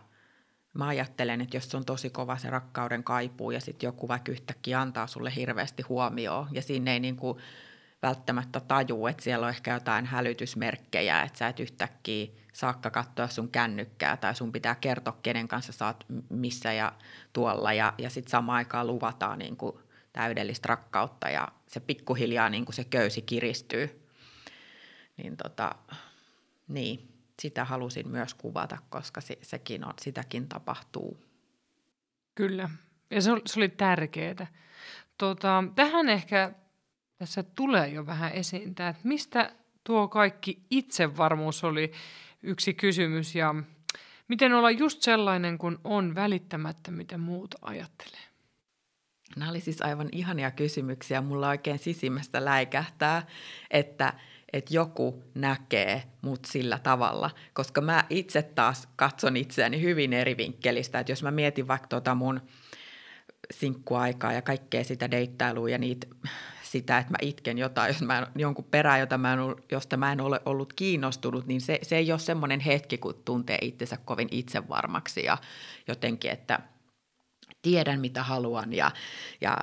[0.74, 4.82] mä ajattelen, että jos on tosi kova se rakkauden kaipuu ja sitten joku vaikka yhtäkkiä
[4.82, 7.38] antaa sulle hirveästi huomioon ja sinne ei niin kuin
[8.02, 13.50] välttämättä taju, että siellä on ehkä jotain hälytysmerkkejä, että sä et yhtäkkiä saakka katsoa sun
[13.50, 16.94] kännykkää tai sun pitää kertoa, kenen kanssa oot missä ja
[17.34, 19.80] tuolla ja, ja sitten samaan aikaan luvataan niin kuin
[20.14, 24.08] täydellistä rakkautta ja se pikkuhiljaa niin kuin se köysi kiristyy.
[25.18, 25.76] Niin, tota,
[26.68, 31.24] niin sitä halusin myös kuvata, koska se, sekin on, sitäkin tapahtuu.
[32.36, 32.70] Kyllä,
[33.10, 34.48] ja se oli, se oli tärkeää.
[35.18, 36.54] Tota, tähän ehkä
[37.18, 41.92] tässä tulee jo vähän esiin että mistä tuo kaikki itsevarmuus oli
[42.44, 43.56] yksi kysymys ja
[44.28, 48.35] miten olla just sellainen, kun on välittämättä, mitä muut ajattelee.
[49.36, 51.22] Nämä oli siis aivan ihania kysymyksiä.
[51.22, 53.28] Mulla oikein sisimmästä läikähtää,
[53.72, 54.14] että,
[54.54, 57.32] että joku näkee mut sillä tavalla.
[57.54, 61.00] Koska mä itse taas katson itseäni hyvin eri vinkkelistä.
[61.00, 62.42] Että jos mä mietin vaikka tota mun
[63.54, 66.08] sinkkuaikaa ja kaikkea sitä deittailua ja niitä,
[66.64, 69.40] sitä, että mä itken jotain, jos mä en, jonkun perään, jota mä en,
[69.72, 73.58] josta mä en ole ollut kiinnostunut, niin se, se ei ole semmoinen hetki, kun tuntee
[73.62, 75.38] itsensä kovin itsevarmaksi ja
[75.88, 76.60] jotenkin, että–
[77.66, 78.92] tiedän mitä haluan ja,
[79.42, 79.58] ja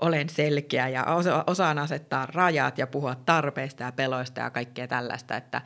[0.00, 5.36] olen selkeä ja osa, osaan asettaa rajat ja puhua tarpeista ja peloista ja kaikkea tällaista,
[5.36, 5.62] että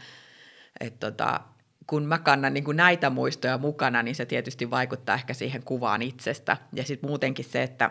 [0.80, 1.40] et tota,
[1.86, 6.02] kun mä kannan niin kuin näitä muistoja mukana, niin se tietysti vaikuttaa ehkä siihen kuvaan
[6.02, 6.56] itsestä.
[6.72, 7.90] Ja sitten muutenkin se, että,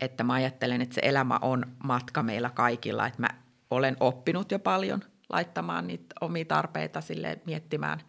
[0.00, 3.28] että mä ajattelen, että se elämä on matka meillä kaikilla, että mä
[3.70, 8.00] olen oppinut jo paljon laittamaan niitä omia tarpeita sille miettimään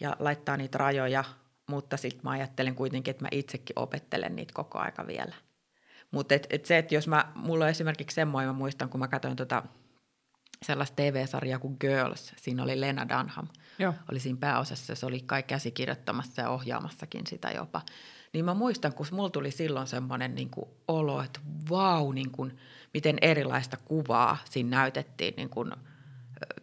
[0.00, 1.24] ja laittaa niitä rajoja
[1.66, 5.34] mutta sitten mä ajattelen kuitenkin, että mä itsekin opettelen niitä koko aika vielä.
[6.10, 9.08] Mutta et, et se, että jos mä, mulla on esimerkiksi semmoinen, mä muistan, kun mä
[9.08, 9.62] katsoin tota
[10.62, 13.48] sellaista TV-sarjaa kuin Girls, siinä oli Lena Dunham,
[13.78, 13.94] Joo.
[14.10, 17.82] oli siinä pääosassa, se oli kai käsikirjoittamassa ja ohjaamassakin sitä jopa.
[18.32, 20.50] Niin mä muistan, kun mulla tuli silloin semmoinen niin
[20.88, 22.58] olo, että vau, niin kuin,
[22.94, 25.72] miten erilaista kuvaa siinä näytettiin niin kuin–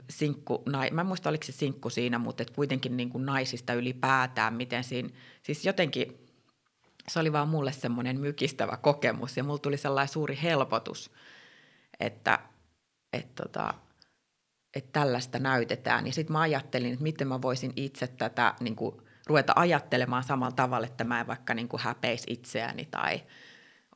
[0.10, 3.74] sinkku, nai, mä en muista oliko se sinkku siinä, mutta et kuitenkin niin kuin naisista
[3.74, 5.10] ylipäätään, miten siinä,
[5.44, 6.28] siis jotenkin
[7.08, 11.12] se oli vaan mulle semmoinen mykistävä kokemus ja mulla tuli sellainen suuri helpotus,
[12.00, 12.40] että,
[13.14, 13.74] että, tota,
[14.76, 16.08] että tällaista näytetään.
[16.08, 18.96] Ja sitten mä ajattelin, että miten mä voisin itse tätä niin kuin,
[19.28, 23.22] ruveta ajattelemaan samalla tavalla, että mä en vaikka niin kuin häpeisi itseäni tai–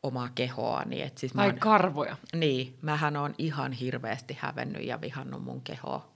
[0.03, 1.01] omaa kehoani.
[1.01, 2.17] Et siis Ai oon, karvoja.
[2.35, 6.13] Niin, mähän on ihan hirveästi hävennyt ja vihannut mun kehoa.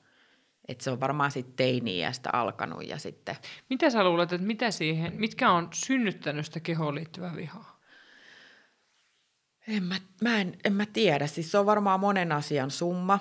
[0.67, 3.35] Et se on varmaan sitten teini-iästä alkanut ja sitten...
[3.69, 7.79] Mitä sä luulet, että mitä siihen, mitkä on synnyttänyt sitä kehoon liittyvää vihaa?
[9.67, 11.27] En mä, mä en, en mä tiedä.
[11.27, 13.19] Siis se on varmaan monen asian summa.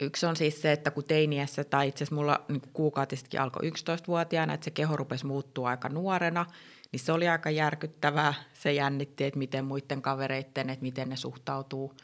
[0.00, 4.54] Yksi on siis se, että kun teiniässä, tai itse asiassa mulla niin kuukautisestikin alkoi 11-vuotiaana,
[4.54, 6.46] että se keho rupesi muuttua aika nuorena,
[6.92, 8.34] niin se oli aika järkyttävää.
[8.52, 11.94] Se jännitti, että miten muiden kavereiden, että miten ne suhtautuu.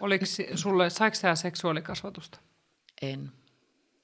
[0.00, 2.38] Oliko sulle, saiko sä seksuaalikasvatusta?
[3.02, 3.32] En.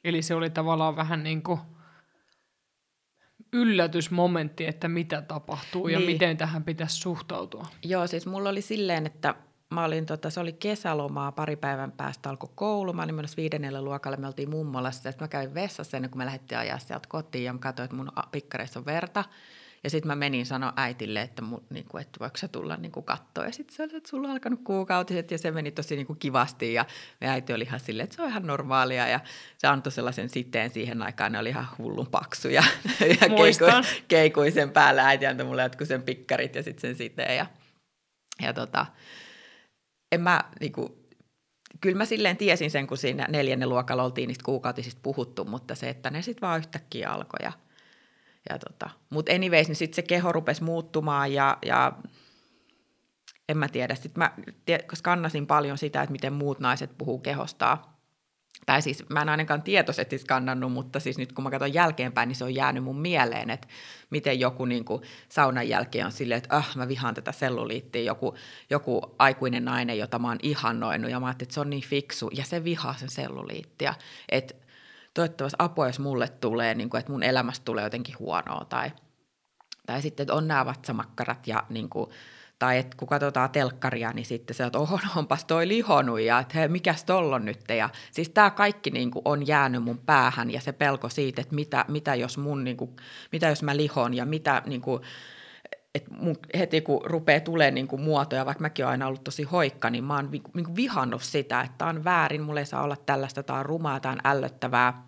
[0.04, 1.60] Eli se oli tavallaan vähän niin kuin
[3.52, 6.00] yllätysmomentti, että mitä tapahtuu niin.
[6.00, 7.66] ja miten tähän pitäisi suhtautua.
[7.84, 9.34] Joo, siis mulla oli silleen, että
[9.70, 12.92] mä olin, tota, se oli kesälomaa, pari päivän päästä alkoi koulu.
[12.92, 15.10] Mä olin menossa viidennelle luokalle, me oltiin mummolassa.
[15.10, 17.96] Sitten mä kävin vessassa ennen kuin me lähdettiin ajaa sieltä kotiin ja mä katsoin, että
[17.96, 19.24] mun pikkareissa on verta.
[19.84, 22.92] Ja sitten mä menin sanoa äitille, että, mun, niin kuin, että voiko se tulla niin
[22.92, 23.44] kuin katsoa.
[23.44, 26.18] Ja sitten se oli, että sulla on alkanut kuukautiset ja se meni tosi niin kuin
[26.18, 26.72] kivasti.
[26.72, 26.84] Ja
[27.20, 29.08] me äiti oli ihan silleen, että se on ihan normaalia.
[29.08, 29.20] Ja
[29.58, 32.62] se antoi sellaisen siteen siihen aikaan, ne oli ihan hullun paksuja.
[33.00, 33.54] ja keikuin,
[34.08, 35.06] keikuin sen päällä.
[35.06, 37.36] Äiti antoi mulle jotkut sen pikkarit ja sitten sen siteen.
[37.36, 37.46] Ja,
[38.42, 38.86] ja tota,
[40.12, 40.92] en mä niin kuin,
[41.80, 45.88] kyllä mä silleen tiesin sen, kun siinä neljännen luokalla oltiin niistä kuukautisista puhuttu, mutta se,
[45.88, 47.38] että ne sitten vaan yhtäkkiä alkoi.
[47.42, 47.52] Ja,
[48.50, 51.92] ja tota, mutta anyways, niin sitten se keho rupesi muuttumaan ja, ja
[53.48, 53.94] en mä tiedä.
[53.94, 54.34] Sitten mä
[55.02, 57.78] kannasin paljon sitä, että miten muut naiset puhuu kehostaan
[58.66, 62.36] tai siis mä en ainakaan tietoisesti skannannut, mutta siis nyt kun mä katson jälkeenpäin, niin
[62.36, 63.68] se on jäänyt mun mieleen, että
[64.10, 68.34] miten joku niin kuin saunan jälkeen on silleen, että ah, mä vihaan tätä selluliittiä, joku,
[68.70, 72.30] joku aikuinen nainen, jota mä oon ihannoinut, ja mä ajattelin, että se on niin fiksu,
[72.32, 73.94] ja se vihaa sen selluliittia,
[74.28, 74.54] että
[75.14, 78.90] toivottavasti apua, jos mulle tulee, niin kuin, että mun elämästä tulee jotenkin huonoa, tai,
[79.86, 82.10] tai sitten, että on nämä vatsamakkarat, ja niin kuin,
[82.60, 86.38] tai että kun katsotaan telkkaria, niin sitten se, että oho, no onpas toi lihonut ja
[86.38, 87.60] että hei, mikäs tolla nyt.
[87.68, 91.54] Ja siis tämä kaikki niin kuin on jäänyt mun päähän ja se pelko siitä, että
[91.54, 92.96] mitä, mitä jos mun, niin kuin,
[93.32, 95.02] mitä jos mä lihon ja mitä niin kuin,
[95.94, 99.42] että mun, heti kun rupeaa tulemaan niin kuin muotoja, vaikka mäkin olen aina ollut tosi
[99.42, 102.96] hoikka, niin mä oon niin kuin vihannut sitä, että on väärin, mulla ei saa olla
[102.96, 105.06] tällaista, tämä on rumaa, tämä on ällöttävää.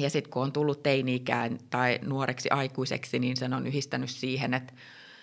[0.00, 4.72] Ja sitten kun on tullut teini-ikään tai nuoreksi aikuiseksi, niin sen on yhdistänyt siihen, että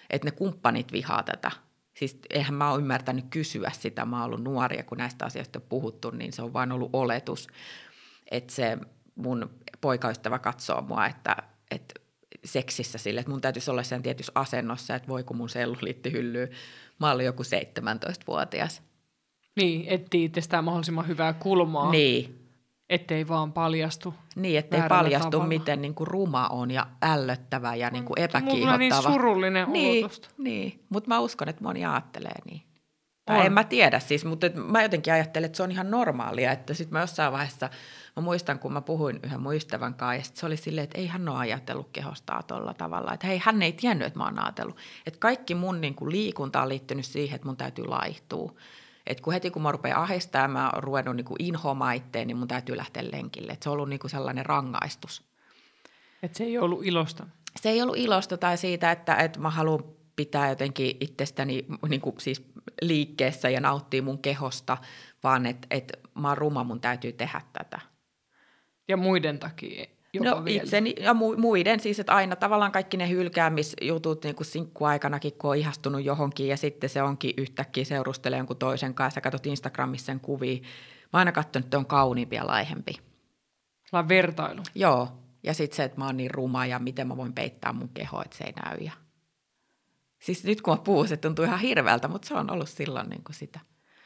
[0.10, 1.52] että ne kumppanit vihaa tätä.
[1.94, 5.66] Siis eihän mä ole ymmärtänyt kysyä sitä, mä oon ollut nuoria, kun näistä asioista on
[5.70, 7.48] puhuttu, niin se on vain ollut oletus,
[8.32, 8.78] että se
[9.16, 9.50] mun
[9.82, 11.36] poikaystävä katsoo mua, että,
[11.72, 11.97] että
[12.48, 16.52] seksissä sille, että mun täytyisi olla sen tietyssä asennossa, että voi kun mun selluliitti hyllyy.
[17.00, 18.82] Mä olin joku 17-vuotias.
[19.56, 21.92] Niin, etsii itsestään mahdollisimman hyvää kulmaa.
[21.92, 22.48] Niin,
[22.90, 24.14] Ettei vaan paljastu.
[24.36, 25.48] Niin, ettei paljastu, tavalla.
[25.48, 28.78] miten niin kuin ruma on ja ällöttävä ja niin kuin epäkiihottava.
[28.78, 30.10] niin surullinen niin.
[30.38, 32.62] Niin, mutta mä uskon, että moni ajattelee niin.
[33.28, 36.74] Tai en mä tiedä siis, mutta mä jotenkin ajattelen, että se on ihan normaalia, että
[36.74, 37.70] sitten mä jossain vaiheessa,
[38.16, 41.08] mä muistan, kun mä puhuin yhden mun ystävän kanssa, ja se oli silleen, että ei
[41.08, 44.78] hän ole ajatellut kehostaa tuolla tavalla, että hei, hän ei tiennyt, että mä oon ajatellut.
[45.06, 48.54] Että kaikki mun niin kuin liikunta on liittynyt siihen, että mun täytyy laihtua.
[49.08, 52.28] Et kun heti kun mä rupean ahdistaa ja mä oon ruvennut niin kuin inhoamaan itteen,
[52.28, 53.52] niin mun täytyy lähteä lenkille.
[53.52, 55.24] Et se on ollut niin kuin sellainen rangaistus.
[56.24, 57.28] Et se ei ollut ilosta?
[57.56, 59.84] Se ei ollut ilosta tai siitä, että, että mä haluan
[60.18, 62.44] pitää jotenkin itsestäni niin kuin siis
[62.82, 64.78] liikkeessä ja nauttia mun kehosta,
[65.24, 67.80] vaan että, että mä oon ruma, mun täytyy tehdä tätä.
[68.88, 70.64] Ja muiden takia Jopa no vielä.
[70.64, 75.58] itseni ja muiden siis, että aina tavallaan kaikki ne hylkäämisjutut niin kuin sinkkuaikanakin, kun on
[75.58, 80.60] ihastunut johonkin ja sitten se onkin yhtäkkiä seurustelee jonkun toisen kanssa, katsot Instagramissa sen kuvia.
[81.14, 82.94] Mä aina katsonut, että on kauniimpi ja laihempi.
[83.90, 84.62] Sellainen vertailu.
[84.76, 85.08] Joo,
[85.44, 88.22] ja sitten se, että mä oon niin ruma ja miten mä voin peittää mun keho,
[88.22, 88.78] että se ei näy.
[88.78, 88.92] Ja...
[90.28, 93.24] Siis nyt kun mä puhun, se tuntuu ihan hirveältä, mutta se on ollut silloin niin
[93.24, 93.60] kuin sitä.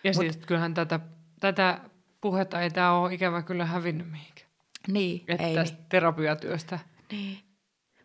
[0.04, 0.22] Ja Mut...
[0.22, 1.00] siis kyllähän tätä,
[1.40, 1.80] tätä
[2.22, 4.52] puhetta ei tämä ole ikävä kyllä hävinnyt mihinkään.
[4.88, 5.86] Niin, että ei tästä niin.
[5.90, 6.80] terapiatyöstä.
[7.12, 7.40] Niin.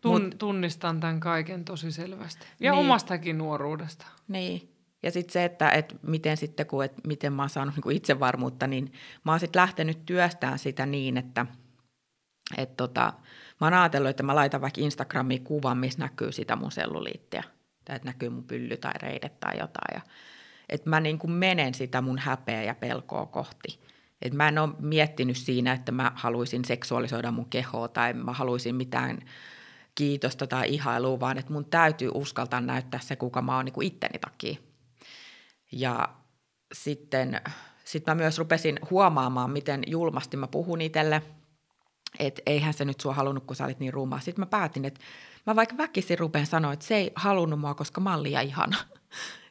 [0.01, 2.45] Tun, Mut, tunnistan tämän kaiken tosi selvästi.
[2.59, 2.79] Ja niin.
[2.79, 4.05] omastakin nuoruudesta.
[4.27, 4.73] Niin.
[5.03, 8.67] Ja sitten se, että, että miten sitten, kun, että miten mä oon saanut niin itsevarmuutta,
[8.67, 8.93] niin
[9.25, 11.45] mä oon sitten lähtenyt työstään sitä niin, että,
[12.57, 13.13] että tota,
[13.61, 17.43] mä oon ajatellut, että mä laitan vaikka Instagramiin kuvan, missä näkyy sitä mun selluliittiä.
[17.87, 19.93] Tai että näkyy mun pylly tai reidet tai jotain.
[19.93, 20.01] Ja,
[20.69, 23.79] että mä niin kuin menen sitä mun häpeä ja pelkoa kohti.
[24.21, 28.75] Et mä en ole miettinyt siinä, että mä haluaisin seksuaalisoida mun kehoa tai mä haluaisin
[28.75, 29.19] mitään
[29.95, 34.19] kiitosta tai ihailua, vaan että mun täytyy uskaltaa näyttää se, kuka mä oon niin itteni
[34.19, 34.57] takia.
[35.71, 36.09] Ja
[36.73, 37.41] sitten
[37.83, 41.21] sit mä myös rupesin huomaamaan, miten julmasti mä puhun itselle,
[42.19, 44.19] että eihän se nyt sua halunnut, kun sä olit niin rumaa.
[44.19, 44.99] Sitten mä päätin, että
[45.47, 48.77] mä vaikka väkisin rupean sanoa, että se ei halunnut mua, koska liian ihana.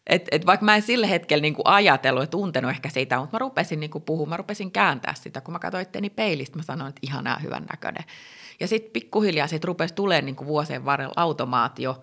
[0.07, 3.39] Et, et vaikka mä en sillä hetkellä niinku ajatellut ja tuntenut ehkä siitä, mutta mä
[3.39, 5.41] rupesin niinku puhumaan, mä rupesin kääntää sitä.
[5.41, 8.05] Kun mä katsoin itteni peilistä, mä sanoin, että ihanaa hyvän näköinen.
[8.61, 12.03] Ja sitten pikkuhiljaa siitä rupesi tulemaan niinku vuosien varrella automaatio.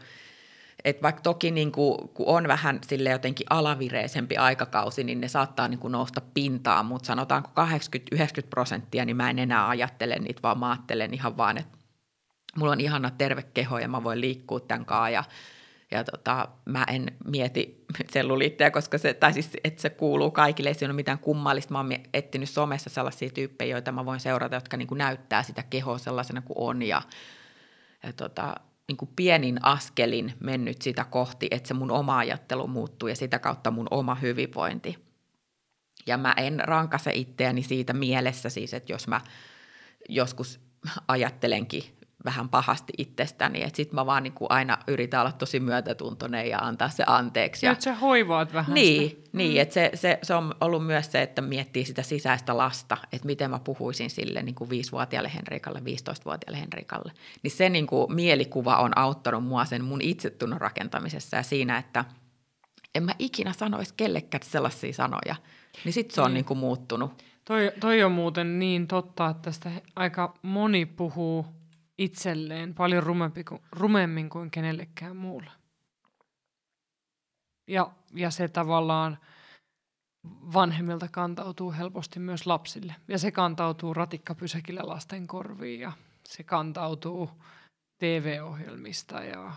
[0.84, 5.68] et vaikka toki niin kuin, kun on vähän sille jotenkin alavireisempi aikakausi, niin ne saattaa
[5.68, 7.50] niin kuin nousta pintaan, mutta sanotaanko
[8.16, 8.18] 80-90
[8.50, 11.83] prosenttia, niin mä en enää ajattele niitä, vaan mä ajattelen ihan vaan, että
[12.58, 15.24] mulla on ihana terve keho ja mä voin liikkua tämän kanssa ja,
[15.92, 20.76] ja tota, mä en mieti selluliitteja, koska se, tai siis, että se kuuluu kaikille, ei
[20.76, 21.74] se ole mitään kummallista.
[21.74, 25.64] Mä oon etsinyt somessa sellaisia tyyppejä, joita mä voin seurata, jotka niin kuin näyttää sitä
[25.64, 27.02] kehoa sellaisena kuin on ja,
[28.04, 28.56] ja tota,
[28.88, 33.40] niin kuin pienin askelin mennyt sitä kohti, että se mun oma ajattelu muuttuu ja sitä
[33.40, 34.98] kautta mun oma hyvinvointi.
[36.08, 39.22] Ja mä en rankase itseäni siitä mielessä siis, että jos mä
[40.10, 40.60] joskus
[41.08, 41.84] ajattelenkin
[42.26, 46.60] vähän pahasti itsestäni, että sitten mä vaan niin kuin aina yritän olla tosi myötätuntoinen ja
[46.60, 47.66] antaa se anteeksi.
[47.66, 49.30] Ja, että sä hoivaat vähän Niin, sitä.
[49.34, 49.62] niin mm.
[49.62, 53.50] että se, se, se on ollut myös se, että miettii sitä sisäistä lasta, että miten
[53.50, 57.12] mä puhuisin sille niin kuin 5-vuotiaalle Henrikalle, 15-vuotiaalle Henrikalle.
[57.44, 62.06] Niin se niin kuin mielikuva on auttanut mua sen mun itsetunnon rakentamisessa ja siinä, että
[62.96, 65.36] en mä ikinä sanoisi kellekään sellaisia sanoja.
[65.86, 66.34] Niin sitten se on niin.
[66.34, 67.24] Niin kuin muuttunut.
[67.46, 71.46] Toi, toi on muuten niin totta, että tästä aika moni puhuu
[71.98, 75.52] itselleen paljon rumempi kuin, rumemmin kuin kenellekään muulle.
[77.68, 79.18] Ja, ja se tavallaan
[80.54, 82.96] vanhemmilta kantautuu helposti myös lapsille.
[83.08, 85.92] Ja se kantautuu ratikkapysäkillä lasten korviin ja
[86.26, 87.30] se kantautuu
[87.98, 89.52] TV-ohjelmista ja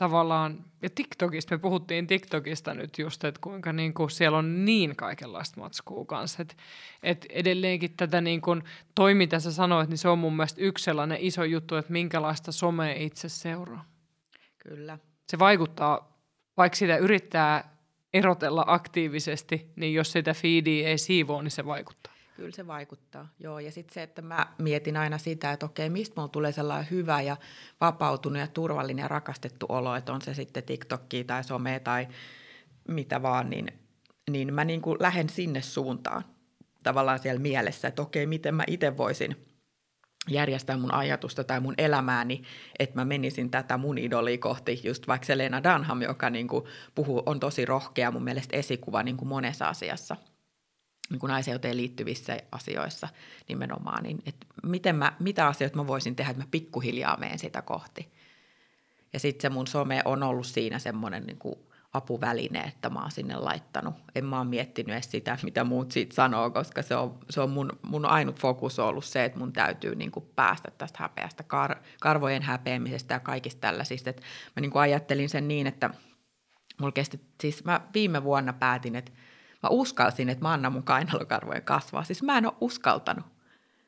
[0.00, 4.96] tavallaan, ja TikTokista, me puhuttiin TikTokista nyt just, että kuinka niin kuin siellä on niin
[4.96, 6.54] kaikenlaista matskua kanssa, että,
[7.02, 8.62] että edelleenkin tätä niin kuin,
[8.94, 12.52] toi mitä sä sanoit, niin se on mun mielestä yksi sellainen iso juttu, että minkälaista
[12.52, 13.84] somea itse seuraa.
[14.58, 14.98] Kyllä.
[15.28, 16.18] Se vaikuttaa,
[16.56, 17.76] vaikka sitä yrittää
[18.12, 22.12] erotella aktiivisesti, niin jos sitä feedia ei siivoo, niin se vaikuttaa.
[22.40, 23.58] Kyllä se vaikuttaa, joo.
[23.58, 27.20] Ja sitten se, että mä mietin aina sitä, että okei, mistä mulla tulee sellainen hyvä
[27.20, 27.36] ja
[27.80, 32.08] vapautunut ja turvallinen ja rakastettu olo, että on se sitten TikTokki tai some tai
[32.88, 33.66] mitä vaan, niin,
[34.30, 36.24] niin mä niin kuin lähden sinne suuntaan
[36.82, 39.36] tavallaan siellä mielessä, että okei, miten mä itse voisin
[40.28, 42.42] järjestää mun ajatusta tai mun elämääni,
[42.78, 47.22] että mä menisin tätä mun idolia kohti, just vaikka Selena Dunham, joka niin kuin puhuu,
[47.26, 50.16] on tosi rohkea mun mielestä esikuva niin kuin monessa asiassa–
[51.10, 53.08] niin kuin naiseuteen liittyvissä asioissa
[53.48, 57.62] nimenomaan, niin että miten mä, mitä asioita mä voisin tehdä, että mä pikkuhiljaa menen sitä
[57.62, 58.12] kohti.
[59.12, 61.54] Ja sitten se mun some on ollut siinä semmoinen niin kuin
[61.92, 63.94] apuväline, että mä oon sinne laittanut.
[64.14, 67.50] En mä oon miettinyt edes sitä, mitä muut siitä sanoo, koska se on, se on
[67.50, 71.42] mun, mun ainut fokus on ollut se, että mun täytyy niin kuin päästä tästä häpeästä,
[71.42, 74.10] kar, karvojen häpeämisestä ja kaikista tällaisista.
[74.10, 74.22] Et
[74.56, 75.90] mä niin kuin ajattelin sen niin, että
[76.80, 79.12] mulla kesti, siis mä viime vuonna päätin, että
[79.62, 82.04] mä uskalsin, että mä annan mun kainalokarvojen kasvaa.
[82.04, 83.24] Siis mä en ole uskaltanut.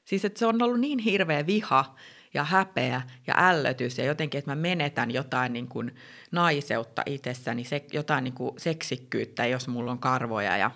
[0.04, 1.96] Siis että se on ollut niin hirveä viha
[2.34, 5.94] ja häpeä ja ällötys ja jotenkin, että mä menetän jotain niin kuin
[6.30, 10.70] naiseutta itsessäni, se, jotain niin kuin seksikkyyttä, jos mulla on karvoja ja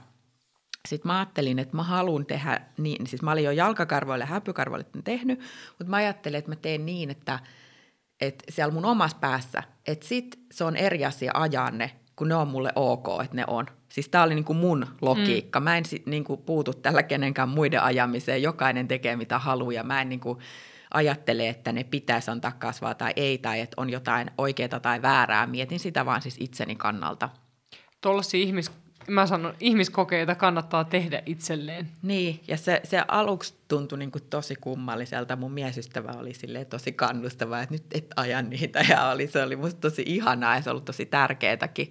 [0.88, 4.86] sitten mä ajattelin, että mä haluan tehdä niin, siis mä olin jo jalkakarvoille ja häpykarvoille
[5.04, 7.38] tehnyt, mutta mä ajattelin, että mä teen niin, että,
[8.20, 12.34] että siellä mun omassa päässä, että sit se on eri asia ajaa ne, kun ne
[12.34, 13.66] on mulle ok, että ne on.
[13.96, 15.60] Siis tämä oli niin kuin mun logiikka.
[15.60, 15.64] Mm.
[15.64, 18.42] Mä en niin kuin puutu tällä kenenkään muiden ajamiseen.
[18.42, 20.38] Jokainen tekee mitä haluaa ja mä en niin kuin
[20.94, 25.46] ajattele, että ne pitäisi antaa kasvaa tai ei, tai että on jotain oikeaa tai väärää.
[25.46, 27.28] Mietin sitä vaan siis itseni kannalta.
[28.00, 28.70] Tuollaisia ihmis,
[29.08, 31.88] mä sanon, ihmiskokeita kannattaa tehdä itselleen.
[32.02, 35.36] Niin, ja se, se aluksi tuntui niin kuin tosi kummalliselta.
[35.36, 36.32] Mun miesystävä oli
[36.68, 40.62] tosi kannustava, että nyt et aja niitä, ja oli, se oli musta tosi ihanaa, ja
[40.62, 41.90] se ollut tosi tärkeätäkin.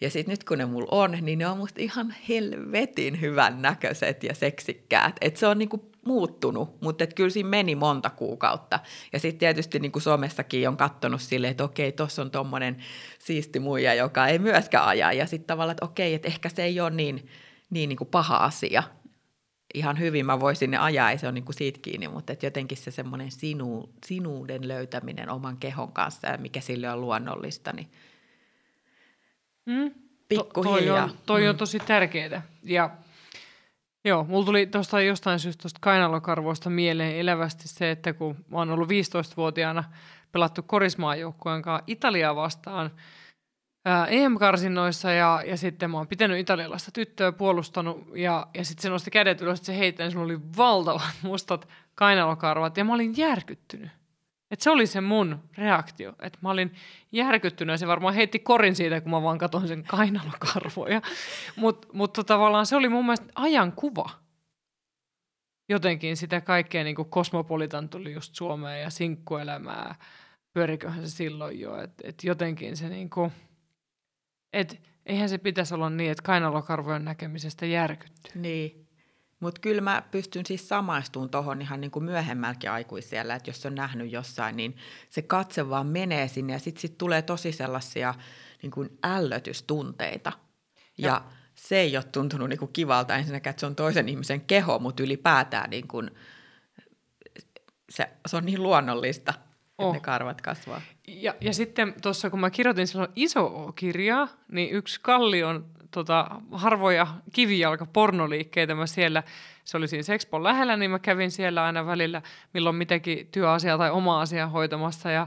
[0.00, 4.24] Ja sitten nyt kun ne mulla on, niin ne on musta ihan helvetin hyvän näköiset
[4.24, 5.16] ja seksikkäät.
[5.20, 8.80] Että se on niinku muuttunut, mutta et kyllä siinä meni monta kuukautta.
[9.12, 12.76] Ja sitten tietysti niin kuin somessakin on katsonut silleen, että okei, tuossa on tuommoinen
[13.18, 15.12] siisti muija, joka ei myöskään aja.
[15.12, 17.28] Ja sitten tavallaan, että okei, että ehkä se ei ole niin,
[17.70, 18.82] niin, niin kuin paha asia.
[19.74, 22.42] Ihan hyvin mä voisin ne ajaa, ei se ole niin kuin siitä kiinni, mutta et
[22.42, 27.90] jotenkin se semmoinen sinu, sinuuden löytäminen oman kehon kanssa ja mikä sille on luonnollista, niin–
[29.66, 29.90] Mm.
[30.28, 31.08] Pikkuhiljaa.
[31.08, 31.48] To, toi on, toi mm.
[31.48, 32.42] on tosi tärkeää.
[32.62, 32.90] Ja
[34.04, 38.70] joo, mulla tuli tuosta jostain syystä tuosta kainalokarvoista mieleen elävästi se, että kun mä oon
[38.70, 39.84] ollut 15-vuotiaana
[40.32, 42.90] pelattu korismaajoukkueen kanssa Italiaa vastaan
[43.84, 48.88] ää, EM-karsinnoissa ja, ja sitten mä oon pitänyt italialaista tyttöä, puolustanut ja, ja sitten se
[48.88, 53.90] nosti kädet ylös, että se heitti, ja oli valtavat mustat kainalokarvat ja mä olin järkyttynyt.
[54.50, 56.74] Et se oli se mun reaktio, että mä olin
[57.12, 61.02] järkyttynyt ja se varmaan heitti korin siitä, kun mä vaan katsoin sen kainalokarvoja.
[61.56, 64.10] Mutta mut tavallaan se oli mun mielestä ajan kuva.
[65.68, 69.94] Jotenkin sitä kaikkea niin kuin kosmopolitan tuli just Suomeen ja sinkkuelämää,
[70.54, 73.32] pyöriköhän se silloin jo, että et jotenkin se niinku,
[74.52, 74.76] että
[75.06, 78.32] eihän se pitäisi olla niin, että kainalokarvojen näkemisestä järkyttyy.
[78.34, 78.85] Niin,
[79.40, 83.74] mutta kyllä mä pystyn siis samaistumaan tuohon ihan niin kuin myöhemmälläkin aikuisiellä, että jos on
[83.74, 84.76] nähnyt jossain, niin
[85.10, 88.14] se katse vaan menee sinne ja sitten sit tulee tosi sellaisia
[88.62, 90.32] niin kuin ällötystunteita.
[90.98, 91.24] Ja, ja
[91.54, 95.02] se ei ole tuntunut niin kuin kivalta ensinnäkään, että se on toisen ihmisen keho, mutta
[95.02, 96.10] ylipäätään niin kuin,
[97.90, 99.34] se, se on niin luonnollista,
[99.78, 99.86] oh.
[99.86, 100.82] että ne karvat kasvaa.
[101.08, 107.06] Ja, ja sitten tuossa, kun mä kirjoitin silloin iso kirjaa, niin yksi Kallion tota, harvoja
[107.32, 109.22] kivijalka pornoliikkeitä mä siellä,
[109.64, 112.22] se oli siinä Sexpon lähellä, niin mä kävin siellä aina välillä,
[112.54, 115.26] milloin mitäkin työasiaa tai oma asia hoitamassa ja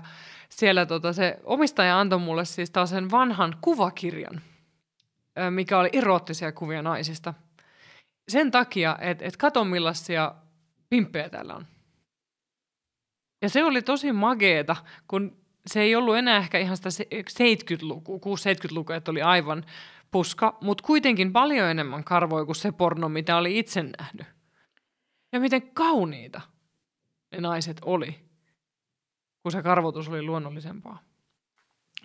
[0.50, 4.42] siellä tota, se omistaja antoi mulle siis taas sen vanhan kuvakirjan,
[5.50, 7.34] mikä oli eroottisia kuvia naisista.
[8.28, 10.36] Sen takia, että et kato millaisia
[10.90, 11.68] pimppejä täällä on.
[13.42, 14.76] Ja se oli tosi mageeta,
[15.08, 15.38] kun
[15.68, 16.90] se ei ollut enää ehkä ihan sitä
[17.40, 19.66] 70-lukua, 6-70-lukua, että oli aivan
[20.12, 24.28] puska, mutta kuitenkin paljon enemmän karvoja kuin se porno, mitä oli itse nähnyt.
[25.32, 26.42] Ja miten kauniita
[27.32, 28.20] ne naiset oli,
[29.44, 31.04] kun se karvotus oli luonnollisempaa.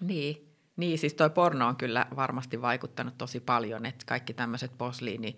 [0.00, 5.36] Niin, niin siis toi porno on kyllä varmasti vaikuttanut tosi paljon, että kaikki tämmöiset posliini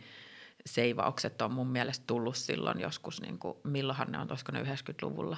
[0.67, 5.37] seivaukset on mun mielestä tullut silloin joskus, niin kuin, milloinhan ne on, olisiko ne 90-luvulla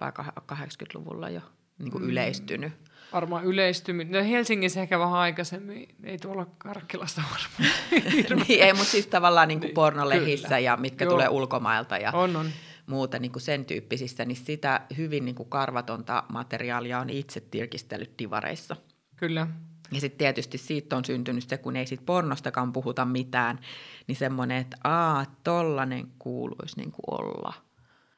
[0.00, 0.12] vai
[0.52, 1.40] 80-luvulla jo
[1.78, 2.10] niin kuin mm.
[2.10, 2.72] yleistynyt.
[3.12, 4.10] Varmaan yleistynyt.
[4.10, 7.74] No Helsingissä ehkä vähän aikaisemmin, ei tuolla Karkkilasta varmaan.
[8.48, 10.58] niin, ei, mutta siis tavallaan niin kuin niin, pornolehissä kyllä.
[10.58, 11.12] ja mitkä Joo.
[11.12, 12.46] tulee ulkomailta ja on, on.
[12.86, 18.18] muuta niin kuin sen tyyppisissä, niin sitä hyvin niin kuin karvatonta materiaalia on itse tirkistellyt
[18.18, 18.76] divareissa.
[19.16, 19.46] Kyllä.
[19.92, 23.58] Ja sitten tietysti siitä on syntynyt se, kun ei siitä pornostakaan puhuta mitään,
[24.06, 27.52] niin semmoinen, että aa, tollanen kuuluisi niin kuin olla.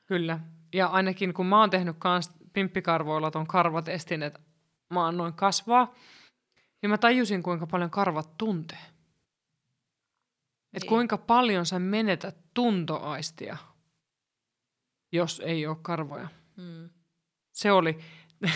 [0.07, 0.41] Kyllä.
[0.75, 4.41] Ja ainakin kun mä oon tehnyt kans pimppikarvoilla ton karvatestin, että
[4.91, 5.95] mä annoin kasvaa,
[6.83, 8.79] niin mä tajusin, kuinka paljon karvat tuntee.
[8.79, 8.93] Että
[10.85, 10.89] niin.
[10.89, 13.57] kuinka paljon sä menetät tuntoaistia,
[15.13, 16.29] jos ei ole karvoja.
[16.57, 16.91] Hmm.
[17.53, 17.99] Se oli,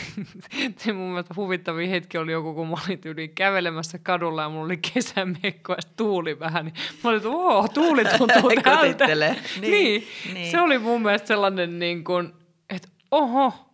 [0.79, 4.65] se mun mielestä huvittavin hetki oli joku, kun mä olin yli kävelemässä kadulla ja mulla
[4.65, 6.65] oli kesämekko ja tuuli vähän.
[6.65, 6.75] Niin
[7.05, 9.07] mä olin, että oo, tuuli tuntuu tältä.
[9.07, 12.33] niin, niin, niin, se oli mun mielestä sellainen, niin kuin,
[12.71, 13.70] että oho,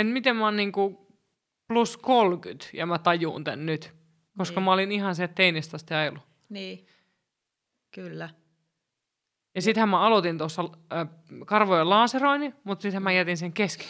[0.00, 0.98] en miten mä oon niin kuin
[1.68, 3.94] plus 30 ja mä tajuun tän nyt.
[4.38, 4.64] Koska niin.
[4.64, 6.22] mä olin ihan se teinistä asti ajellut.
[6.48, 6.86] Niin,
[7.90, 8.30] kyllä.
[9.54, 11.08] Ja sittenhän mä aloitin tuossa äh,
[11.46, 13.88] karvojen laaseroini, mutta sitten mä jätin sen kesken.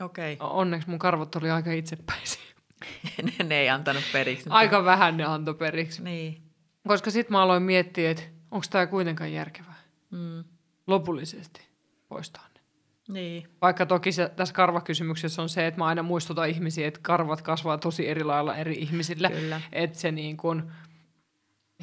[0.00, 0.34] Okei.
[0.34, 0.48] Okay.
[0.50, 2.42] Onneksi mun karvot oli aika itsepäisiä.
[3.22, 4.50] ne, ne ei antanut periksi.
[4.50, 6.02] Aika vähän ne antoi periksi.
[6.02, 6.42] Niin.
[6.88, 9.82] Koska sitten mä aloin miettiä, että onko tämä kuitenkaan järkevää.
[10.10, 10.44] Mm.
[10.86, 11.60] Lopullisesti
[12.08, 12.51] poistaa.
[13.08, 13.48] Niin.
[13.62, 17.78] Vaikka toki se, tässä karvakysymyksessä on se, että mä aina muistutan ihmisiä, että karvat kasvaa
[17.78, 19.30] tosi eri lailla eri ihmisille.
[19.30, 19.60] Kyllä.
[19.72, 20.62] Että se niin kuin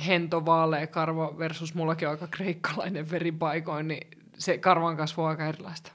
[0.07, 4.07] hento vaalea karva versus mullakin on aika kreikkalainen veripaikoin, niin
[4.37, 5.91] se karvan kasvu on aika erilaista.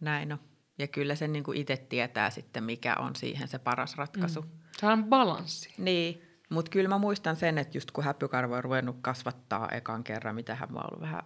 [0.00, 0.38] Näin on.
[0.78, 4.42] Ja kyllä sen niin itse tietää sitten, mikä on siihen se paras ratkaisu.
[4.42, 4.48] Mm.
[4.80, 5.74] Se on balanssi.
[5.78, 10.34] Niin, mutta kyllä mä muistan sen, että just kun häppykarvo on ruvennut kasvattaa ekan kerran,
[10.34, 11.22] mitä hän on ollut vähän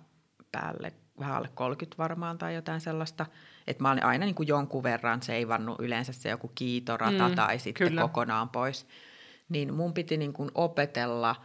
[0.53, 3.27] päälle vähän alle 30 varmaan tai jotain sellaista.
[3.67, 7.59] Että mä olen aina niin kuin jonkun verran seivannut yleensä se joku kiitorata mm, tai
[7.59, 8.01] sitten kyllä.
[8.01, 8.87] kokonaan pois.
[9.49, 11.37] Niin mun piti niin kuin opetella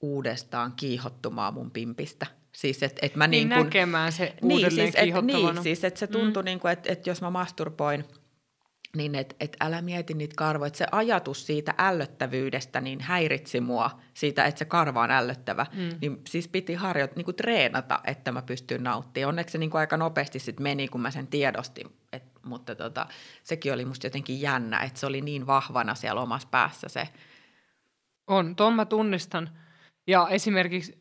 [0.00, 2.26] uudestaan kiihottumaan mun pimpistä.
[2.52, 5.84] Siis, et, et mä niin, niin kun, näkemään se uudelleen niin, siis, et, niin, siis
[5.84, 6.44] että se tuntui, mm.
[6.44, 8.04] niin kuin, että, että jos mä masturboin–
[8.96, 10.66] niin että et älä mieti niitä karvoja.
[10.66, 15.66] Että se ajatus siitä ällöttävyydestä niin häiritsi mua siitä, että se karva on ällöttävä.
[15.72, 15.88] Mm.
[16.00, 19.28] Niin siis piti harjoit, niin kuin treenata, että mä pystyn nauttimaan.
[19.28, 21.86] Onneksi se niin kuin aika nopeasti sitten meni, kun mä sen tiedostin.
[22.12, 23.06] Et, mutta tota,
[23.42, 27.08] sekin oli musta jotenkin jännä, että se oli niin vahvana siellä omassa päässä se.
[28.26, 29.50] On, tuon mä tunnistan.
[30.06, 30.98] Ja esimerkiksi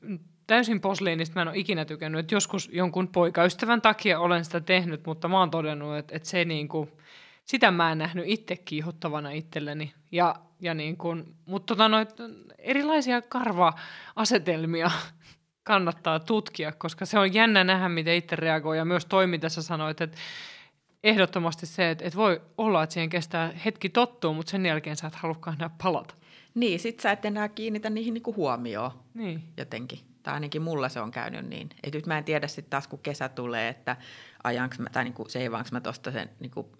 [0.48, 2.20] täysin posliinista mä en ole ikinä tykännyt.
[2.20, 6.46] Että joskus jonkun poikaystävän takia olen sitä tehnyt, mutta mä oon todennut, että, että se
[6.46, 6.92] niin kuin–
[7.46, 9.94] sitä mä en nähnyt itse kiihottavana itselleni.
[10.12, 12.10] Ja, ja niin kun, mutta tota noit,
[12.58, 14.92] erilaisia karva-asetelmia
[15.64, 18.78] kannattaa tutkia, koska se on jännä nähdä, miten itse reagoi.
[18.78, 20.18] Ja myös toimintassa sanoit, että
[21.04, 25.08] ehdottomasti se, että, että voi olla, että siihen kestää hetki tottua, mutta sen jälkeen sä
[25.08, 26.16] et halukaan enää palata.
[26.54, 29.44] Niin, sit sä et enää kiinnitä niihin niinku huomioon niin.
[29.58, 30.00] jotenkin.
[30.24, 31.70] Tai ainakin mulla se on käynyt niin.
[31.84, 33.98] Et nyt mä en tiedä sitten taas, kun kesä tulee, että
[34.44, 36.72] ajanko mä, tai niinku seivaanko mä tuosta sen niinku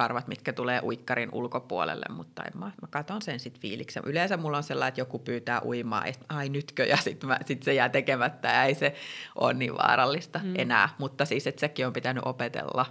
[0.00, 4.02] karvat, mitkä tulee uikkarin ulkopuolelle, mutta en mä, mä katson sen sitten fiiliksen.
[4.06, 7.74] Yleensä mulla on sellainen, että joku pyytää uimaa, että ai nytkö, ja sitten sit se
[7.74, 8.94] jää tekemättä, ja ei se
[9.34, 10.54] ole niin vaarallista mm.
[10.58, 10.88] enää.
[10.98, 12.86] Mutta siis, että sekin on pitänyt opetella.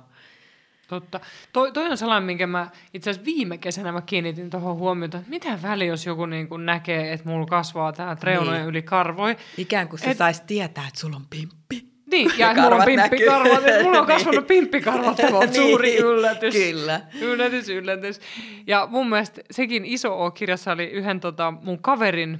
[0.88, 1.20] Totta.
[1.54, 5.30] Toi, toi on sellainen, minkä mä itse asiassa viime kesänä mä kiinnitin tuohon huomiota, että
[5.30, 8.70] mitä väli, jos joku niin kuin näkee, että mulla kasvaa tämä reunojen niin.
[8.70, 9.38] yli karvoi.
[9.58, 10.18] Ikään kuin se et...
[10.18, 11.89] saisi tietää, että sulla on pimppi.
[12.12, 13.64] Niin, ja, ja mulla on pimppikarvat.
[13.84, 14.46] Mulla on kasvanut niin.
[14.46, 16.54] pimppikarvat, tämä on niin, suuri yllätys.
[16.54, 17.02] Kyllä.
[17.22, 18.22] Yllätys, yllätys.
[18.68, 22.40] Ja mun mielestä sekin iso O-kirjassa oli yhden tota, mun kaverin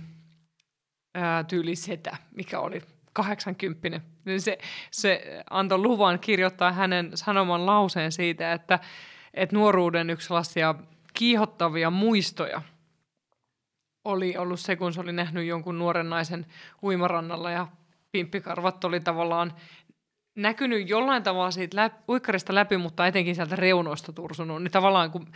[1.16, 2.82] ää, tyyli setä, mikä oli
[3.14, 4.02] 80.
[4.26, 4.58] Niin se,
[4.92, 8.80] se antoi luvan kirjoittaa hänen sanoman lauseen siitä, että,
[9.34, 10.76] että nuoruuden yksi sellaisia
[11.14, 12.62] kiihottavia muistoja
[14.06, 16.46] oli ollut se, kun se oli nähnyt jonkun nuoren naisen
[16.84, 17.68] uimarannalla ja
[18.12, 19.54] pimppikarvat oli tavallaan
[20.36, 24.64] näkynyt jollain tavalla siitä läpi, uikkarista läpi, mutta etenkin sieltä reunoista tursunut.
[24.64, 25.32] Niin tavallaan, kun,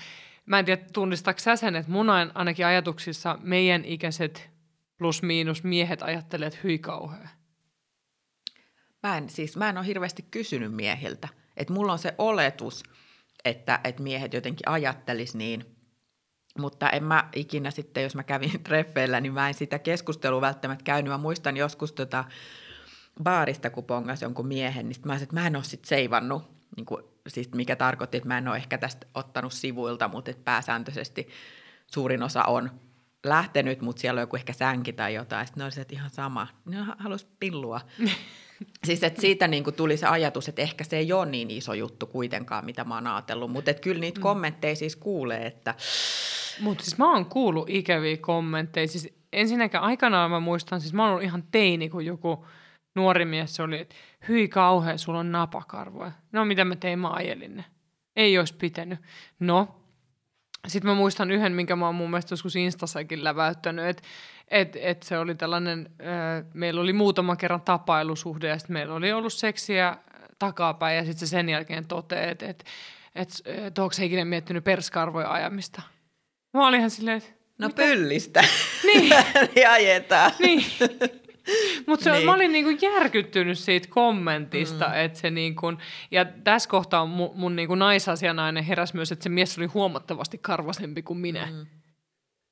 [0.45, 4.49] mä en tiedä tunnistaako sä sen, että mun ainakin ajatuksissa meidän ikäiset
[4.97, 7.28] plus miinus miehet ajattelee, että hyi kauhea.
[9.03, 11.28] Mä en, siis, mä en ole hirveästi kysynyt miehiltä.
[11.57, 12.84] Että mulla on se oletus,
[13.45, 15.65] että, että miehet jotenkin ajattelis niin.
[16.59, 20.84] Mutta en mä ikinä sitten, jos mä kävin treffeillä, niin mä en sitä keskustelua välttämättä
[20.84, 21.11] käynyt.
[21.11, 22.26] Mä muistan joskus tota
[23.24, 26.43] baarista, kun pongas jonkun miehen, niin mä sanoin, että mä en ole sitten seivannut,
[26.78, 30.43] niin kuin, siis mikä tarkoitti, että mä en ole ehkä tästä ottanut sivuilta, mutta että
[30.43, 31.28] pääsääntöisesti
[31.88, 32.72] suurin osa on
[33.24, 35.47] lähtenyt, mutta siellä on joku ehkä sänki tai jotain.
[35.47, 36.47] Sitten ne olisivat ihan sama.
[36.66, 37.82] Ne halusi pillua.
[38.86, 41.74] siis että siitä niin kuin tuli se ajatus, että ehkä se ei ole niin iso
[41.74, 43.51] juttu kuitenkaan, mitä mä oon ajatellut.
[43.51, 44.24] Mutta kyllä niitä mm.
[44.24, 45.76] kommentteja siis kuulee, että...
[46.61, 48.88] Mutta siis mä oon kuullut ikäviä kommentteja.
[48.88, 52.45] Siis ensinnäkään aikanaan mä muistan, siis mä oon ollut ihan teini, kun joku
[52.95, 53.95] nuori mies oli, että
[54.27, 56.11] hyi kauhean, sulla on napakarvoja.
[56.31, 57.65] No mitä mä tein, mä ajelin ne.
[58.15, 58.99] Ei olisi pitänyt.
[59.39, 59.75] No,
[60.67, 64.03] sitten mä muistan yhden, minkä mä oon mun mielestä joskus Instassakin läväyttänyt, että
[64.47, 69.11] et, et se oli tällainen, äh, meillä oli muutaman kerran tapailusuhde ja sitten meillä oli
[69.11, 69.97] ollut seksiä
[70.39, 72.65] takapäin ja sitten se sen jälkeen toteaa, että et,
[73.15, 75.81] et, et, onko se ikinä miettinyt perskarvoja ajamista.
[76.53, 77.29] Mä olin ihan silleen, että
[77.59, 77.81] No mitä?
[77.81, 78.43] pyllistä.
[78.83, 79.09] Niin.
[79.55, 80.31] niin ajetaan.
[80.39, 80.65] Niin.
[81.87, 82.25] Mutta niin.
[82.25, 84.93] mä olin niinku järkyttynyt siitä kommentista, mm.
[84.95, 85.73] että se niinku,
[86.11, 91.01] ja tässä kohtaa mun, mun niinku naisasianainen heräsi myös, että se mies oli huomattavasti karvasempi
[91.01, 91.45] kuin minä.
[91.51, 91.65] Mm.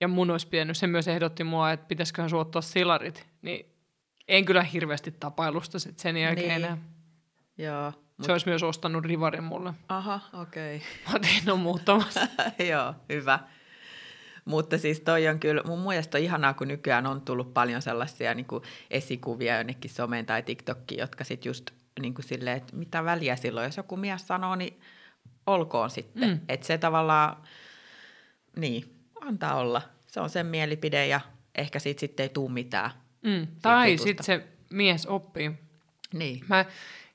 [0.01, 3.27] Ja mun olisi pitänyt, se myös ehdotti mua, että pitäisiköhän suottaa silarit.
[3.41, 3.65] Niin
[4.27, 6.65] en kyllä hirveästi tapailusta sit sen jälkeen niin.
[6.65, 6.77] enää.
[7.57, 7.93] Joo.
[8.17, 8.25] Mut...
[8.25, 9.73] Se olisi myös ostanut rivarin mulle.
[9.89, 10.75] Aha, okei.
[10.75, 11.13] Okay.
[11.13, 12.27] Mä tein on muuttamassa.
[12.71, 13.39] Joo, hyvä.
[14.45, 18.33] Mutta siis toi on kyllä, mun mielestä on ihanaa, kun nykyään on tullut paljon sellaisia
[18.33, 21.71] niin kuin esikuvia jonnekin someen tai TikTokkiin, jotka sitten just
[22.01, 24.79] niin kuin silleen, että mitä väliä silloin, jos joku mies sanoo, niin
[25.47, 26.29] olkoon sitten.
[26.29, 26.39] Mm.
[26.49, 27.37] Että se tavallaan,
[28.57, 29.81] niin, antaa olla.
[30.07, 31.21] Se on sen mielipide ja
[31.55, 32.91] ehkä siitä sitten ei tule mitään.
[33.21, 33.47] Mm.
[33.61, 35.51] Tai sitten se mies oppii.
[36.13, 36.41] Niin.
[36.49, 36.65] Mä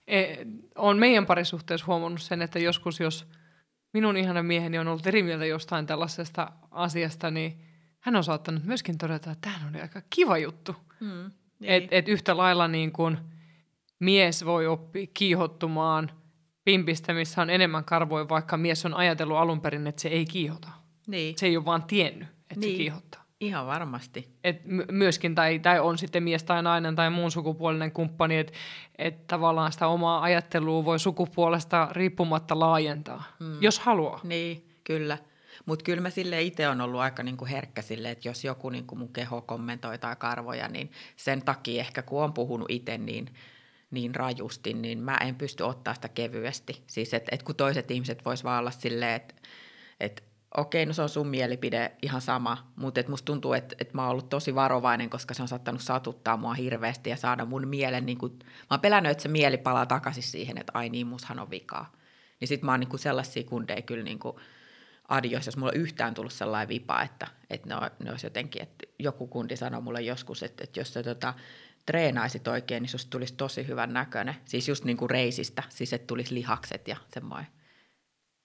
[0.06, 0.36] e,
[0.74, 3.26] olen meidän parisuhteessa huomannut sen, että joskus jos–
[3.96, 7.60] minun ihana mieheni on ollut eri mieltä jostain tällaisesta asiasta, niin
[8.00, 10.76] hän on saattanut myöskin todeta, että tämä oli aika kiva juttu.
[11.00, 11.30] Mm,
[11.60, 11.72] niin.
[11.72, 13.18] Että et yhtä lailla niin kuin
[13.98, 16.10] mies voi oppia kiihottumaan
[16.64, 20.68] pimpistä, missä on enemmän karvoja, vaikka mies on ajatellut alun perin, että se ei kiihota.
[21.06, 21.38] Niin.
[21.38, 22.72] Se ei ole vaan tiennyt, että niin.
[22.72, 23.25] se kiihottaa.
[23.40, 24.28] Ihan varmasti.
[24.44, 24.60] Et
[24.90, 28.52] myöskin, tai, tai on sitten mies tai nainen tai muun sukupuolinen kumppani, että
[28.98, 33.62] et tavallaan sitä omaa ajattelua voi sukupuolesta riippumatta laajentaa, mm.
[33.62, 34.20] jos haluaa.
[34.24, 35.18] Niin, kyllä.
[35.66, 38.96] Mutta kyllä mä sille itse on ollut aika niinku herkkä sille, että jos joku niinku
[38.96, 43.34] mun keho kommentoi tai karvoja, niin sen takia ehkä kun on puhunut itse niin,
[43.90, 46.82] niin rajusti, niin mä en pysty ottaa sitä kevyesti.
[46.86, 49.34] Siis että et kun toiset ihmiset vois vaan olla silleen, että
[50.00, 50.22] et
[50.56, 54.02] okei, no se on sun mielipide ihan sama, mutta et musta tuntuu, että et mä
[54.02, 58.06] oon ollut tosi varovainen, koska se on saattanut satuttaa mua hirveästi ja saada mun mielen,
[58.06, 61.38] niin kun, mä oon pelännyt, että se mieli palaa takaisin siihen, että ai niin, mushan
[61.38, 61.92] on vikaa.
[62.40, 64.36] Niin sit mä oon niin sellaisia kundeja kyllä niin kuin
[65.08, 68.62] adios, jos mulla on yhtään tullut sellainen vipa, että, että ne, on, ne olisi jotenkin,
[68.62, 71.34] että joku kundi sanoi mulle joskus, että, että jos sä tota,
[71.86, 74.34] treenaisit oikein, niin susta tulisi tosi hyvän näköinen.
[74.44, 77.55] Siis just niin kuin reisistä, siis että tulisi lihakset ja semmoinen.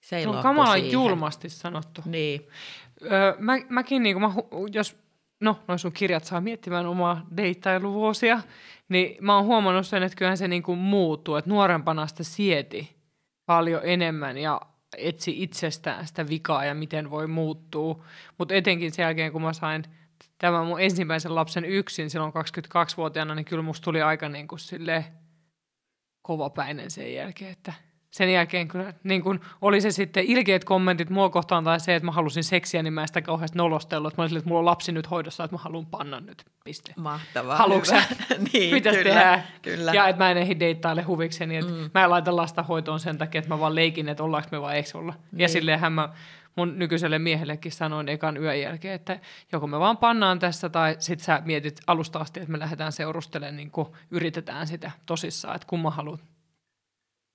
[0.02, 2.00] Se ei on kamala julmasti sanottu.
[2.04, 2.48] Niin.
[3.02, 4.32] Öö, mä, mäkin, niin mä,
[4.72, 4.96] jos
[5.40, 8.40] no, noin sun kirjat saa miettimään omaa deittailuvuosia,
[8.88, 12.96] niin mä oon huomannut sen, että kyllähän se niin kuin muuttuu, että nuorempana sitä sieti
[13.46, 14.60] paljon enemmän ja
[14.98, 18.04] etsi itsestään sitä vikaa ja miten voi muuttua.
[18.38, 19.84] Mutta etenkin sen jälkeen, kun mä sain
[20.38, 24.60] tämän mun ensimmäisen lapsen yksin silloin 22-vuotiaana, niin kyllä musta tuli aika niin kuin
[26.22, 27.72] kovapäinen sen jälkeen, että
[28.12, 32.06] sen jälkeen kyllä niin kun oli se sitten ilkeät kommentit mua kohtaan tai se, että
[32.06, 34.12] mä halusin seksiä, niin mä sitä kauheasti nolostellut.
[34.12, 36.94] Että mä olin että mulla on lapsi nyt hoidossa, että mä haluan panna nyt, piste.
[36.96, 37.56] Mahtavaa.
[37.56, 37.96] Haluatko
[38.52, 39.44] niin, Mitäs kyllä, tehdään?
[39.62, 39.92] Kyllä.
[39.92, 41.90] Ja että mä en ehdi deittaille huvikseni, että mm.
[41.94, 44.76] mä en laita lasta hoitoon sen takia, että mä vaan leikin, että ollaanko me vai
[44.76, 45.14] eikö olla.
[45.32, 45.40] Niin.
[45.40, 46.08] Ja silleenhän mä
[46.56, 49.18] mun nykyiselle miehellekin sanoin ekan yön jälkeen, että
[49.52, 53.56] joko me vaan pannaan tässä tai sit sä mietit alusta asti, että me lähdetään seurustelemaan,
[53.56, 56.20] niin kuin yritetään sitä tosissaan, että kumma haluat.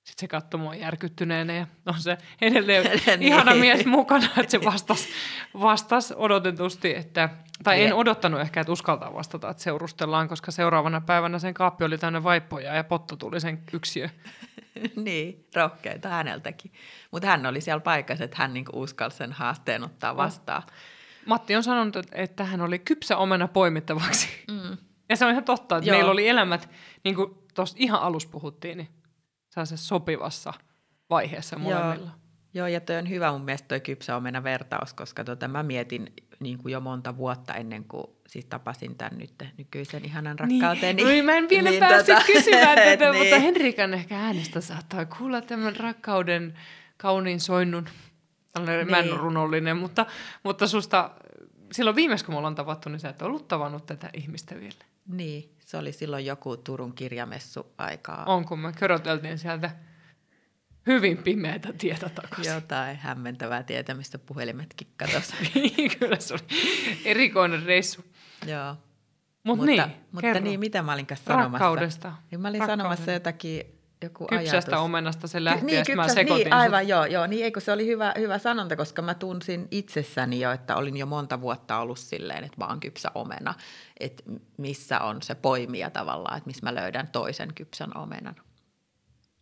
[0.08, 3.22] Sitten se katsoi mua järkyttyneenä ja on se edelleen niin.
[3.22, 5.10] ihana mies mukana, että se vastasi
[5.62, 7.30] vastas odotetusti, että,
[7.64, 11.98] tai en odottanut ehkä, että uskaltaa vastata, että seurustellaan, koska seuraavana päivänä sen kaappi oli
[11.98, 14.10] täynnä vaippoja ja potto tuli sen yksiö.
[15.06, 16.72] niin, rohkeita häneltäkin.
[17.12, 20.64] Mutta hän oli siellä paikassa, että hän niinku uskalsi sen haasteen ottaa vastaan.
[21.26, 24.28] Matti on sanonut, että hän oli kypsä omena poimittavaksi.
[24.52, 24.78] Mm.
[25.10, 25.98] Ja se on ihan totta, että Joo.
[25.98, 26.70] meillä oli elämät,
[27.04, 28.90] niin kuin tuossa ihan alussa puhuttiin, niin
[29.66, 30.54] sellaisessa sopivassa
[31.10, 32.12] vaiheessa molemmilla.
[32.12, 32.28] Joo.
[32.54, 36.14] Joo, ja toi on hyvä mun mielestä toi kypsä omena vertaus, koska tota, mä mietin
[36.40, 40.94] niin kuin jo monta vuotta ennen kuin siis tapasin tämän nyt nykyisen ihanan rakkauteni.
[40.94, 43.24] Niin, niin, mä en vielä niin, päässyt tota, kysymään tätä, niin.
[43.24, 46.54] mutta Henrikan ehkä äänestä saattaa kuulla tämän rakkauden
[46.98, 47.86] kauniin soinnun.
[48.54, 49.18] Tällainen niin.
[49.18, 50.06] runollinen, mutta,
[50.44, 51.12] mutta susta
[51.72, 54.86] silloin viimeis kun me ollaan tavattu, niin sä et ollut tavannut tätä ihmistä vielä.
[55.08, 58.26] Niin, se oli silloin joku Turun kirjamessu aikaa.
[58.26, 59.72] On, kun me köröteltiin sieltä
[60.88, 62.54] hyvin pimeätä tietä takaisin.
[62.54, 65.34] Jotain hämmentävää tietä, mistä puhelimetkin katosi.
[65.56, 66.42] Niin, kyllä se oli
[67.06, 68.06] erikoinen reissu.
[68.46, 68.76] Joo.
[69.44, 71.66] Mut mutta niin, mutta niin, mitä mä olin kanssa sanomassa?
[71.66, 72.14] Rakkaudesta.
[72.32, 72.84] Niin mä olin Rakkauden.
[72.84, 74.86] sanomassa jotakin joku Kypsästä ajatus.
[74.86, 77.28] omenasta se lähti niin, ja kypsä, mä sekoitin niin, aivan, joo, joo.
[77.28, 81.06] Niin, eikö se oli hyvä, hyvä sanonta, koska mä tunsin itsessäni jo, että olin jo
[81.06, 83.54] monta vuotta ollut silleen, että mä oon kypsä omena.
[84.00, 84.24] Että
[84.58, 88.36] missä on se poimija tavallaan, että missä mä löydän toisen kypsän omenan.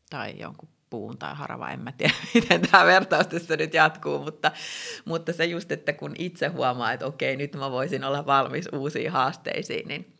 [0.10, 4.52] Tai jonkun puun tai harava, en mä tiedä, miten tämä vertaus tässä nyt jatkuu, mutta,
[5.06, 9.12] mutta se just, että kun itse huomaa, että okei, nyt mä voisin olla valmis uusiin
[9.12, 10.18] haasteisiin, niin,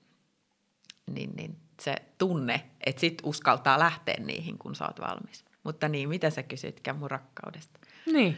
[1.12, 5.46] niin, niin se tunne, että sit uskaltaa lähteä niihin, kun sä oot valmis.
[5.64, 7.80] Mutta niin, mitä sä kysytkään mun rakkaudesta?
[8.06, 8.38] Niin.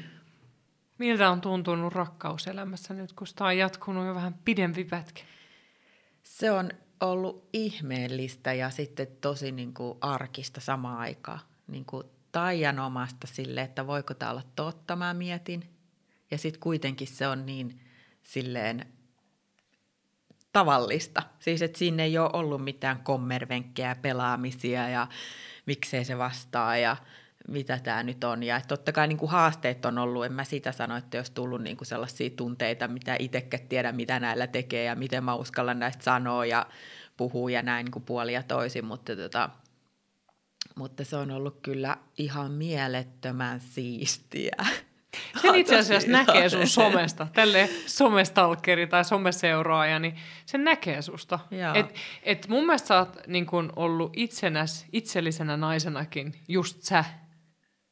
[0.97, 5.21] Miltä on tuntunut rakkaus elämässä nyt, kun sitä on jatkunut jo vähän pidempi pätkä?
[6.23, 6.71] Se on
[7.01, 11.39] ollut ihmeellistä ja sitten tosi niin kuin arkista samaan aikaan.
[11.67, 15.69] Niin kuin taianomasta sille, että voiko tämä olla totta, mä mietin.
[16.31, 17.79] Ja sitten kuitenkin se on niin
[18.23, 18.85] silleen
[20.53, 21.23] tavallista.
[21.39, 25.07] Siis, että siinä ei ole ollut mitään kommervenkkejä, pelaamisia ja
[25.65, 26.97] miksei se vastaa ja
[27.47, 28.43] mitä tämä nyt on.
[28.43, 31.31] Ja että totta kai niin kuin haasteet on ollut, en mä sitä sano, että jos
[31.31, 35.79] tullut niin kuin sellaisia tunteita, mitä itsekään tiedä, mitä näillä tekee ja miten mä uskallan
[35.79, 36.65] näistä sanoa ja
[37.17, 39.49] puhua ja näin niin kuin puoli ja toisin, mutta, tota,
[40.75, 44.65] mutta se on ollut kyllä ihan mielettömän siistiä.
[45.41, 51.39] Sen itse asiassa näkee sun somesta, tälle somestalkeri tai someseuraaja, niin sen näkee susta.
[51.73, 57.05] Et, et mun mielestä sä oot niin kun ollut itsenäs, itsellisenä naisenakin just sä,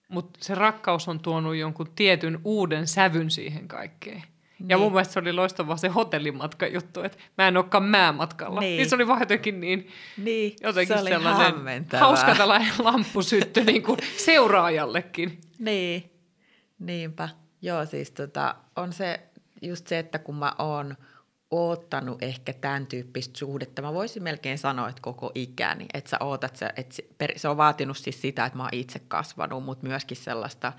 [0.08, 4.24] mutta se rakkaus on tuonut jonkun tietyn uuden sävyn siihen kaikkeen.
[4.60, 4.70] Niin.
[4.70, 8.60] Ja mun mielestä se oli loistava se hotellimatka juttu, että mä en olekaan määmatkalla.
[8.60, 8.78] Niin.
[8.78, 9.88] niin se oli vaan jotenkin niin,
[10.18, 15.40] niin jotenkin se oli sellainen hauska tällainen lamppusytty niin kuin seuraajallekin.
[15.60, 16.15] Niin.
[16.80, 17.30] Niinpä.
[17.62, 19.30] Joo, siis tota, on se
[19.62, 20.96] just se, että kun mä oon
[21.52, 26.56] oottanut ehkä tämän tyyppistä suhdetta, mä voisin melkein sanoa, että koko ikäni, että sä ootat,
[26.56, 30.74] se, että se on vaatinut siis sitä, että mä oon itse kasvanut, mutta myöskin sellaista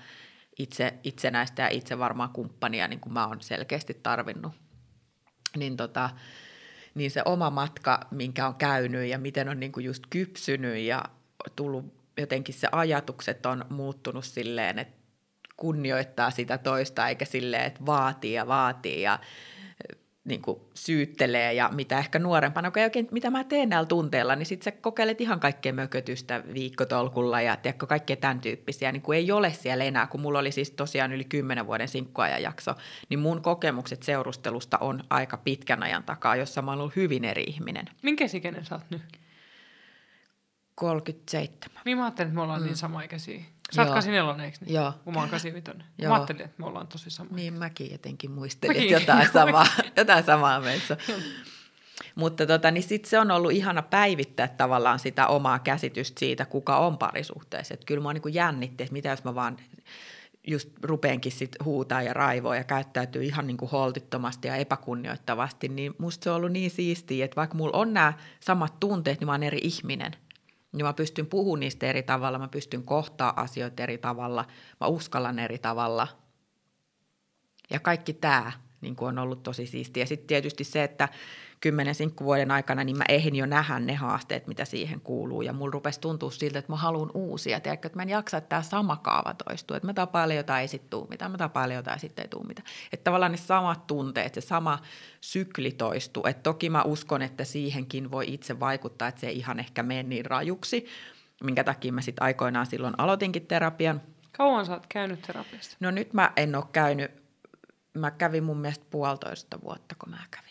[0.59, 4.53] itse, itsenäistä ja itse varmaan kumppania, niin kuin mä oon selkeästi tarvinnut.
[5.57, 6.09] Niin, tota,
[6.95, 11.03] niin se oma matka, minkä on käynyt ja miten on niin kuin just kypsynyt ja
[11.55, 14.96] tullut jotenkin se ajatukset on muuttunut silleen, että
[15.57, 19.19] kunnioittaa sitä toista eikä silleen, että vaatii ja vaatii ja
[20.27, 24.35] niin kuin syyttelee ja mitä ehkä nuorempana, kun ei oikein, mitä mä teen näillä tunteilla,
[24.35, 29.17] niin sitten sä kokeilet ihan kaikkea mökötystä viikkotolkulla ja tiedätkö, kaikkea tämän tyyppisiä, niin kuin
[29.17, 32.75] ei ole siellä enää, kun mulla oli siis tosiaan yli kymmenen vuoden sinkkuajajakso,
[33.09, 37.43] niin mun kokemukset seurustelusta on aika pitkän ajan takaa, jossa mä oon ollut hyvin eri
[37.43, 37.85] ihminen.
[38.01, 39.01] Minkä ikäinen sä oot nyt?
[40.77, 41.81] 37.
[41.85, 42.69] Niin mä ajattelin, että me ollaan niin mm.
[42.69, 43.41] niin samaikäisiä.
[43.71, 44.73] Sä oot 84, eikö niin?
[44.73, 44.93] Joo.
[45.03, 45.89] Kun mä oon 85.
[45.97, 46.09] Joo.
[46.09, 47.29] Mä ajattelin, että me ollaan tosi sama.
[47.35, 48.89] Niin mäkin jotenkin muistelin, mäkin.
[48.89, 49.67] jotain samaa,
[49.97, 50.97] jotain samaa meissä.
[52.15, 56.77] Mutta tota, niin sit se on ollut ihana päivittää tavallaan sitä omaa käsitystä siitä, kuka
[56.77, 57.73] on parisuhteessa.
[57.73, 59.57] Et kyllä mä niin jännitti, että mitä jos mä vaan
[60.47, 65.95] just rupeenkin sit huutaa ja raivoa ja käyttäytyy ihan niin kuin holtittomasti ja epäkunnioittavasti, niin
[65.97, 69.31] musta se on ollut niin siistiä, että vaikka mulla on nämä samat tunteet, niin mä
[69.31, 70.11] oon eri ihminen–
[70.77, 74.45] niin mä pystyn puhumaan niistä eri tavalla, mä pystyn kohtaa asioita eri tavalla,
[74.81, 76.07] mä uskallan eri tavalla.
[77.69, 78.51] Ja kaikki tämä
[78.81, 80.03] niin on ollut tosi siistiä.
[80.03, 81.09] Ja sitten tietysti se, että
[81.59, 85.41] kymmenen sinkkuvuoden aikana, niin mä ehdin jo nähdä ne haasteet, mitä siihen kuuluu.
[85.41, 87.59] Ja mulla rupesi tuntua siltä, että mä haluan uusia.
[87.59, 89.77] Tiedätkö, että mä en jaksa, että tämä sama kaava toistuu.
[89.77, 91.31] Että mä tapailen jotain, ei sitten tuu mitään.
[91.31, 92.67] Mä tapailen jotain, sitten ei tuu mitään.
[92.93, 94.79] Että tavallaan ne samat tunteet, se sama
[95.21, 96.23] sykli toistuu.
[96.25, 100.03] Että toki mä uskon, että siihenkin voi itse vaikuttaa, että se ei ihan ehkä mene
[100.03, 100.85] niin rajuksi.
[101.43, 104.01] Minkä takia mä sitten aikoinaan silloin aloitinkin terapian.
[104.31, 105.77] Kauan sä oot käynyt terapiassa?
[105.79, 107.11] No nyt mä en ole käynyt.
[107.93, 110.46] Mä kävin mun mielestä puolitoista vuotta, kun mä kävin.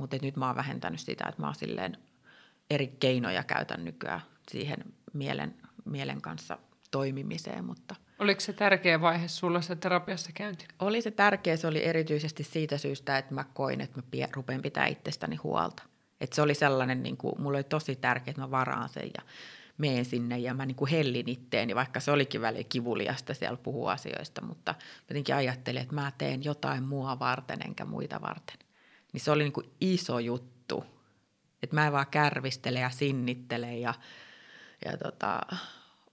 [0.00, 1.96] Mutta nyt mä oon vähentänyt sitä, että mä oon silleen
[2.70, 4.20] eri keinoja käytän nykyään
[4.50, 6.58] siihen mielen, mielen kanssa
[6.90, 7.64] toimimiseen.
[7.64, 10.66] Mutta Oliko se tärkeä vaihe sulla se terapiassa käynti?
[10.78, 14.62] Oli se tärkeä, se oli erityisesti siitä syystä, että mä koin, että mä pie, rupean
[14.62, 15.82] pitää itsestäni huolta.
[16.20, 19.22] Et se oli sellainen, niin kuin, mulle oli tosi tärkeää, että mä varaan sen ja
[19.78, 23.92] meen sinne ja mä niin kuin hellin itteeni, vaikka se olikin väliin kivuliasta siellä puhua
[23.92, 24.74] asioista, mutta
[25.08, 28.69] jotenkin ajattelin, että mä teen jotain mua varten enkä muita varten
[29.12, 30.84] niin se oli niin kuin iso juttu.
[31.62, 33.94] Että mä en vaan kärvistele ja sinnittele ja,
[34.84, 35.40] ja tota,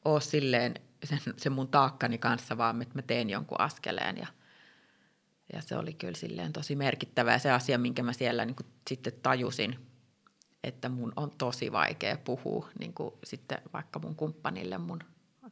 [0.05, 0.73] oo silleen
[1.03, 4.17] sen, sen mun taakkani kanssa, vaan että mä teen jonkun askeleen.
[4.17, 4.27] Ja,
[5.53, 8.67] ja se oli kyllä silleen tosi merkittävä ja se asia, minkä mä siellä niin kuin
[8.89, 9.87] sitten tajusin,
[10.63, 14.99] että mun on tosi vaikea puhua niin kuin sitten vaikka mun kumppanille mun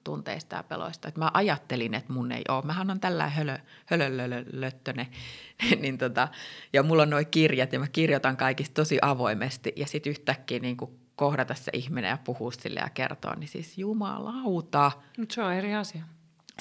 [0.06, 1.08] tunteista ja peloista.
[1.08, 2.66] Et mä ajattelin, että mun ei ole.
[2.66, 5.08] Mähän on tällä hölö, hölölölöttöne.
[5.82, 6.28] niin tota,
[6.74, 9.74] ja mulla on noin kirjat ja mä kirjoitan kaikista tosi avoimesti.
[9.76, 10.78] Ja sitten yhtäkkiä niin
[11.16, 14.92] kohdata se ihminen ja puhua sille ja kertoa, niin siis jumalauta.
[15.18, 16.04] Mutta se on eri asia.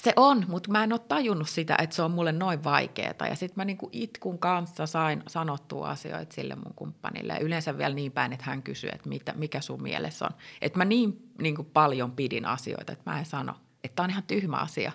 [0.02, 3.28] Se on, mutta mä en ole tajunnut sitä, että se on mulle noin vaikeaa.
[3.28, 7.32] Ja sitten mä niinku itkun kanssa sain sanottua asioita sille mun kumppanille.
[7.32, 10.30] Ja yleensä vielä niin päin, että hän kysyy, että mitä, mikä sun mielessä on.
[10.62, 13.54] Että mä niin niinku paljon pidin asioita, että mä en sano,
[13.84, 14.92] että tämä on ihan tyhmä asia.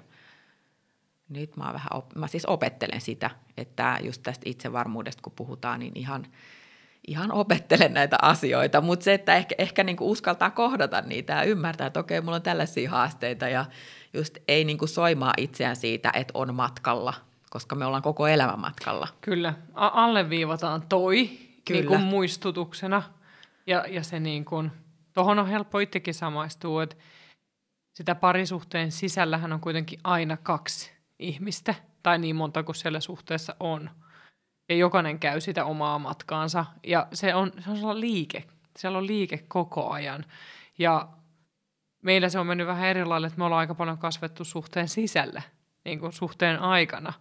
[1.30, 5.94] Nyt mä, vähän op- mä siis opettelen sitä, että just tästä itsevarmuudesta kun puhutaan, niin
[5.96, 6.26] ihan,
[7.08, 8.82] ihan opettelen näitä asioita.
[8.82, 12.42] Mutta se, että ehkä, ehkä niinku uskaltaa kohdata niitä ja ymmärtää, että okei, mulla on
[12.42, 13.66] tällaisia haasteita ja–
[14.14, 17.14] just ei niin kuin soimaa itseään siitä, että on matkalla,
[17.50, 19.08] koska me ollaan koko elämän matkalla.
[19.22, 21.30] Kyllä, A- alleviivataan toi
[21.66, 21.80] Kyllä.
[21.80, 23.04] Niin kuin muistutuksena
[23.68, 24.72] ja, ja se niin kuin,
[25.14, 26.96] tohon on helppo itsekin samaistua, että
[27.94, 33.90] sitä parisuhteen sisällähän on kuitenkin aina kaksi ihmistä, tai niin monta kuin siellä suhteessa on.
[34.70, 38.44] Ja jokainen käy sitä omaa matkaansa, ja se on, se on liike.
[38.78, 40.26] Siellä on liike koko ajan.
[40.78, 41.08] Ja
[42.04, 45.42] meillä se on mennyt vähän eri lailla, että me ollaan aika paljon kasvettu suhteen sisällä,
[45.86, 47.14] niin kuin suhteen aikana.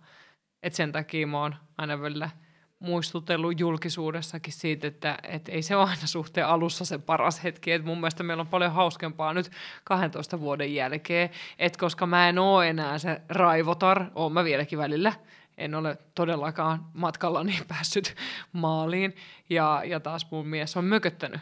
[0.63, 2.31] Et sen takia mä oon aina välillä
[2.79, 7.73] muistutellut julkisuudessakin siitä, että et ei se ole aina suhteen alussa se paras hetki.
[7.73, 9.51] Et mun mielestä meillä on paljon hauskempaa nyt
[9.85, 15.13] 12 vuoden jälkeen, että koska mä en ole enää se raivotar, oon mä vieläkin välillä,
[15.59, 18.15] en ole todellakaan matkallani päässyt
[18.53, 19.17] maaliin,
[19.51, 21.41] ja, ja taas mun mies on mököttänyt.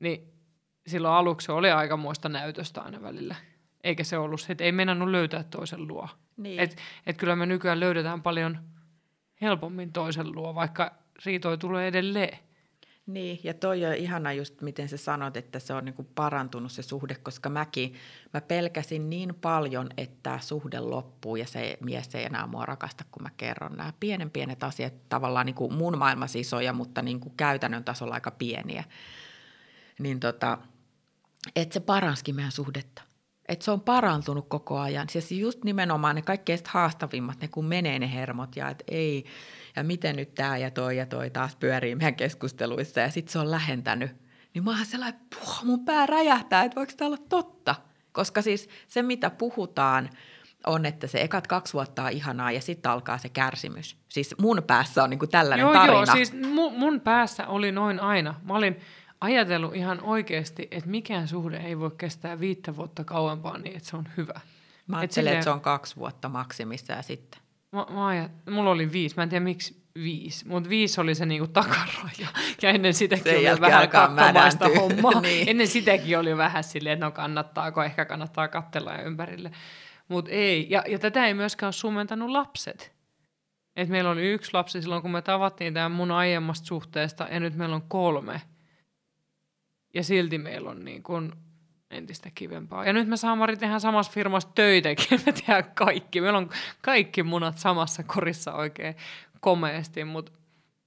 [0.00, 0.32] Niin
[0.86, 3.34] silloin aluksi oli aikamoista näytöstä aina välillä.
[3.84, 6.08] Eikä se ollut se, että ei meinannut löytää toisen luo.
[6.36, 6.60] Niin.
[6.60, 6.76] Et,
[7.06, 8.58] et kyllä me nykyään löydetään paljon
[9.40, 10.94] helpommin toisen luo, vaikka
[11.26, 12.38] riitoi tulee edelleen.
[13.06, 16.82] Niin, ja toi on ihana just, miten sä sanot, että se on niinku parantunut se
[16.82, 17.94] suhde, koska mäkin,
[18.34, 23.22] mä pelkäsin niin paljon, että suhde loppuu ja se mies ei enää mua rakasta, kun
[23.22, 28.14] mä kerron nämä pienen pienet asiat, tavallaan niinku mun maailmassa isoja, mutta niinku käytännön tasolla
[28.14, 28.84] aika pieniä.
[29.98, 30.58] Niin tota,
[31.56, 33.07] että se paransikin meidän suhdetta.
[33.48, 35.08] Että se on parantunut koko ajan.
[35.08, 39.24] Siis just nimenomaan ne kaikkein haastavimmat, ne kun menee ne hermot ja että ei,
[39.76, 43.38] ja miten nyt tämä ja toi ja toi taas pyörii meidän keskusteluissa ja sitten se
[43.38, 44.10] on lähentänyt.
[44.54, 47.74] Niin mä oon sellainen, puh, mun pää räjähtää, että voiko tämä olla totta?
[48.12, 50.10] Koska siis se, mitä puhutaan,
[50.66, 53.96] on, että se ekat kaksi vuotta on ihanaa ja sitten alkaa se kärsimys.
[54.08, 55.96] Siis mun päässä on niinku tällainen joo, tarina.
[55.96, 58.34] Joo, siis mun, mun päässä oli noin aina.
[58.42, 58.76] Mä olin
[59.20, 63.96] ajatellut ihan oikeasti, että mikään suhde ei voi kestää viittä vuotta kauempaa niin, että se
[63.96, 64.40] on hyvä.
[64.86, 67.40] Mä ajattelen, että se on kaksi vuotta maksimissa ja sitten.
[67.72, 71.26] Mä, mä ajat, mulla oli viisi, mä en tiedä miksi viisi, mutta viisi oli se
[71.26, 72.28] niinku takaraja.
[72.62, 75.20] Ja ennen sitäkin Sen oli vähän kattomaista hommaa.
[75.28, 75.48] niin.
[75.48, 79.50] Ennen sitäkin oli vähän silleen, että no kannattaako, ehkä kannattaa katsella ja ympärille.
[80.08, 82.92] Mutta ei, ja, ja tätä ei myöskään ole sumentanut lapset.
[83.76, 87.54] Et meillä oli yksi lapsi silloin, kun me tavattiin tämän mun aiemmasta suhteesta, ja nyt
[87.54, 88.40] meillä on kolme–
[89.94, 91.32] ja silti meillä on niin kuin
[91.90, 92.84] entistä kivempaa.
[92.84, 96.20] Ja nyt me Samari tehdään samassa firmassa töitäkin, me tehdään kaikki.
[96.20, 96.50] Meillä on
[96.82, 98.94] kaikki munat samassa korissa oikein
[99.40, 100.32] komeasti, mutta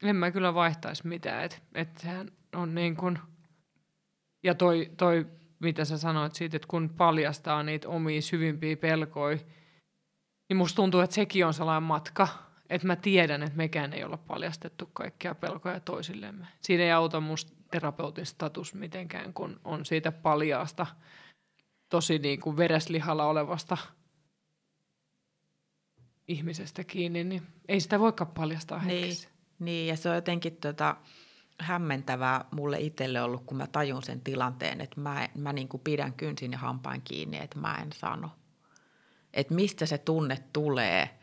[0.04, 1.44] en mä kyllä vaihtaisi mitään.
[1.44, 3.20] Et, et sehän on niin kuin,
[4.44, 5.26] ja toi, toi
[5.60, 9.38] mitä sä sanoit siitä, että kun paljastaa niitä omia syvimpiä pelkoja,
[10.50, 12.28] niin musta tuntuu, että sekin on sellainen matka,
[12.70, 16.48] että mä tiedän, että mekään ei olla paljastettu kaikkia pelkoja toisillemme.
[16.62, 20.88] Siinä ei auta musta terapeutin status mitenkään, kun on siitä paljaasta,
[21.90, 23.78] tosi niin kuin vereslihalla olevasta
[26.28, 29.30] ihmisestä kiinni, niin ei sitä voikaan paljastaa hetkessä.
[29.30, 30.96] Niin, niin ja se on jotenkin tota,
[31.60, 36.14] hämmentävää mulle itselle ollut, kun mä tajun sen tilanteen, että mä, mä niin kuin pidän
[36.14, 38.30] kynsin ja hampain kiinni, että mä en sano.
[39.34, 41.10] Että mistä se tunne tulee–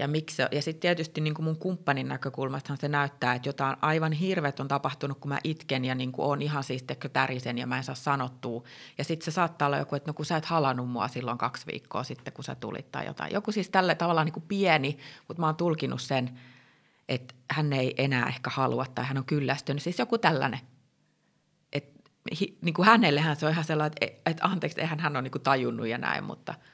[0.00, 4.12] ja, miksi, ja sitten tietysti niin kuin mun kumppanin näkökulmasta se näyttää, että jotain aivan
[4.12, 7.76] hirvet on tapahtunut, kun mä itken ja niin kuin on ihan siis tärisen ja mä
[7.76, 8.62] en saa sanottua.
[8.98, 11.66] Ja sitten se saattaa olla joku, että no kun sä et halannut mua silloin kaksi
[11.72, 13.32] viikkoa sitten, kun sä tulit tai jotain.
[13.32, 14.98] Joku siis tällä tavalla niin kuin pieni,
[15.28, 16.38] mutta mä oon tulkinut sen,
[17.08, 19.82] että hän ei enää ehkä halua tai hän on kyllästynyt.
[19.82, 20.60] Siis joku tällainen.
[21.72, 21.92] Et,
[22.60, 25.42] niin kuin hänellehän se on ihan sellainen, että, että anteeksi, eihän hän ole niin kuin
[25.42, 26.54] tajunnut ja näin, mutta–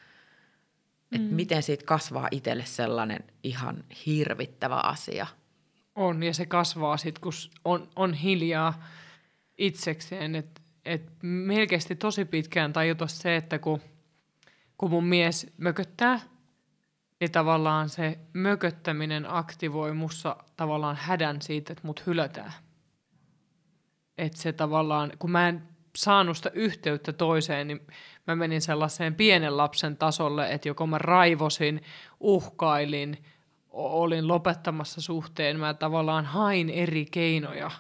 [1.13, 1.35] että mm.
[1.35, 5.27] miten siitä kasvaa itselle sellainen ihan hirvittävä asia.
[5.95, 7.33] On, ja se kasvaa sitten, kun
[7.65, 8.85] on, on hiljaa
[9.59, 10.35] itsekseen.
[10.35, 13.81] Että et melkeästi tosi pitkään tajuta se, että kun,
[14.79, 16.21] kun mun mies mököttää,
[17.21, 22.53] niin tavallaan se mököttäminen aktivoi mussa tavallaan hädän siitä, että mut hylätään.
[24.19, 25.63] Että se tavallaan, kun mä en
[25.97, 27.87] saanut sitä yhteyttä toiseen, niin
[28.27, 31.83] mä menin sellaiseen pienen lapsen tasolle, että joko mä raivosin,
[32.21, 33.25] uhkailin,
[33.71, 37.71] olin lopettamassa suhteen, mä tavallaan hain eri keinoja,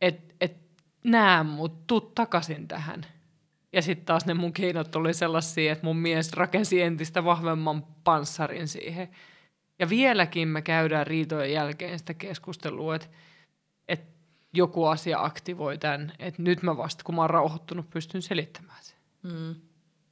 [0.00, 0.56] että et,
[1.04, 3.06] näe mut, tuu takaisin tähän.
[3.72, 8.68] Ja sitten taas ne mun keinot oli sellaisia, että mun mies rakensi entistä vahvemman panssarin
[8.68, 9.08] siihen.
[9.78, 13.08] Ja vieläkin me käydään riitojen jälkeen sitä keskustelua, että,
[13.88, 14.12] että
[14.52, 18.97] joku asia aktivoi tämän, että nyt mä vasta, kun mä oon rauhoittunut, pystyn selittämään sen.
[19.22, 19.54] Mm.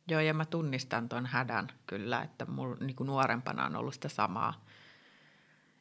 [0.08, 4.08] Joo, ja mä tunnistan ton hädän kyllä, että mulla niin kuin nuorempana on ollut sitä
[4.08, 4.64] samaa,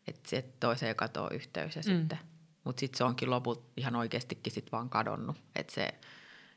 [0.08, 1.98] että se toiseen katoo yhteys ja mm.
[2.00, 2.20] sitten,
[2.64, 5.94] mutta sitten se onkin loput ihan oikeastikin sit vaan kadonnut, että se,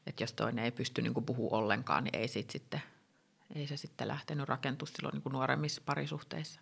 [0.06, 2.82] että jos toinen ei pysty niin puhumaan ollenkaan, niin ei sit sitten,
[3.54, 6.60] ei se sitten lähtenyt rakentua silloin niin kuin nuoremmissa parisuhteissa.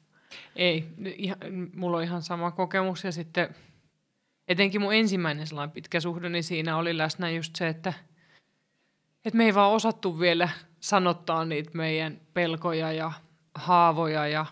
[0.57, 1.39] Ei, ihan,
[1.75, 3.55] mulla on ihan sama kokemus ja sitten
[4.49, 7.93] etenkin mun ensimmäinen sellainen pitkä suhde, niin siinä oli läsnä just se, että,
[9.27, 10.49] että me ei vaan osattu vielä
[10.81, 13.13] sanottaa niitä meidän pelkoja ja
[13.55, 14.47] haavoja ja,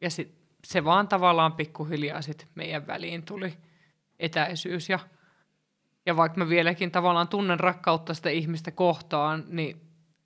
[0.00, 0.34] ja sit
[0.64, 3.54] se vaan tavallaan pikkuhiljaa sit meidän väliin tuli
[4.18, 4.98] etäisyys ja,
[6.06, 9.80] ja vaikka mä vieläkin tavallaan tunnen rakkautta sitä ihmistä kohtaan, niin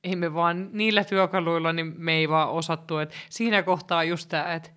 [0.04, 4.54] ei me vaan niillä työkaluilla, niin me ei vaan osattu, että siinä kohtaa just tämä,
[4.54, 4.70] että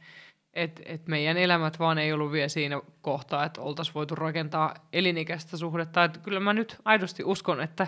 [0.53, 5.58] et, et meidän elämät vaan ei ollut vielä siinä kohtaa, että oltaisiin voitu rakentaa elinikäistä
[5.58, 6.03] suhdetta.
[6.03, 7.88] Et kyllä mä nyt aidosti uskon, että,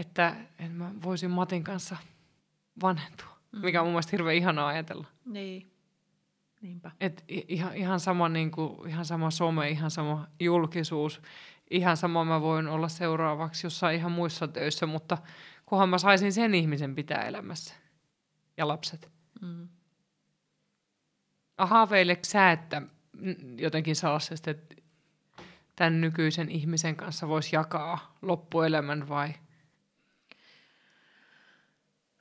[0.00, 1.96] että, että mä voisin Matin kanssa
[2.82, 3.60] vanhentua, mm.
[3.60, 5.06] mikä on mun mielestä hirveän ihanaa ajatella.
[5.24, 5.72] Niin.
[6.60, 6.90] Niinpä.
[7.00, 11.22] Et ihan, ihan, sama, niin kuin, ihan sama some, ihan sama julkisuus,
[11.70, 15.18] ihan sama mä voin olla seuraavaksi jossain ihan muissa töissä, mutta
[15.66, 17.74] kunhan mä saisin sen ihmisen pitää elämässä
[18.56, 19.10] ja lapset.
[19.40, 19.68] Mm
[21.66, 22.82] haaveileeko sä, että
[23.56, 24.74] jotenkin sellaisesta, että
[25.76, 29.28] tämän nykyisen ihmisen kanssa voisi jakaa loppuelämän vai?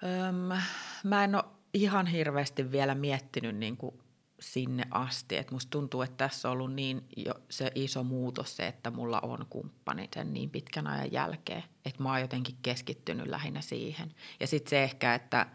[0.03, 0.61] Öm,
[1.03, 1.43] mä en ole
[1.73, 3.99] ihan hirveästi vielä miettinyt niin kuin
[4.39, 5.37] sinne asti.
[5.37, 9.19] Et musta tuntuu, että tässä on ollut niin jo se iso muutos se, että mulla
[9.19, 11.63] on kumppani sen niin pitkän ajan jälkeen.
[11.85, 14.15] Että mä oon jotenkin keskittynyt lähinnä siihen.
[14.39, 15.47] Ja sitten se ehkä, että,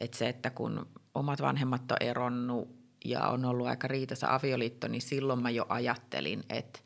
[0.00, 5.02] että se, että kun omat vanhemmat on eronnut ja on ollut aika riitasa avioliitto, niin
[5.02, 6.80] silloin mä jo ajattelin, että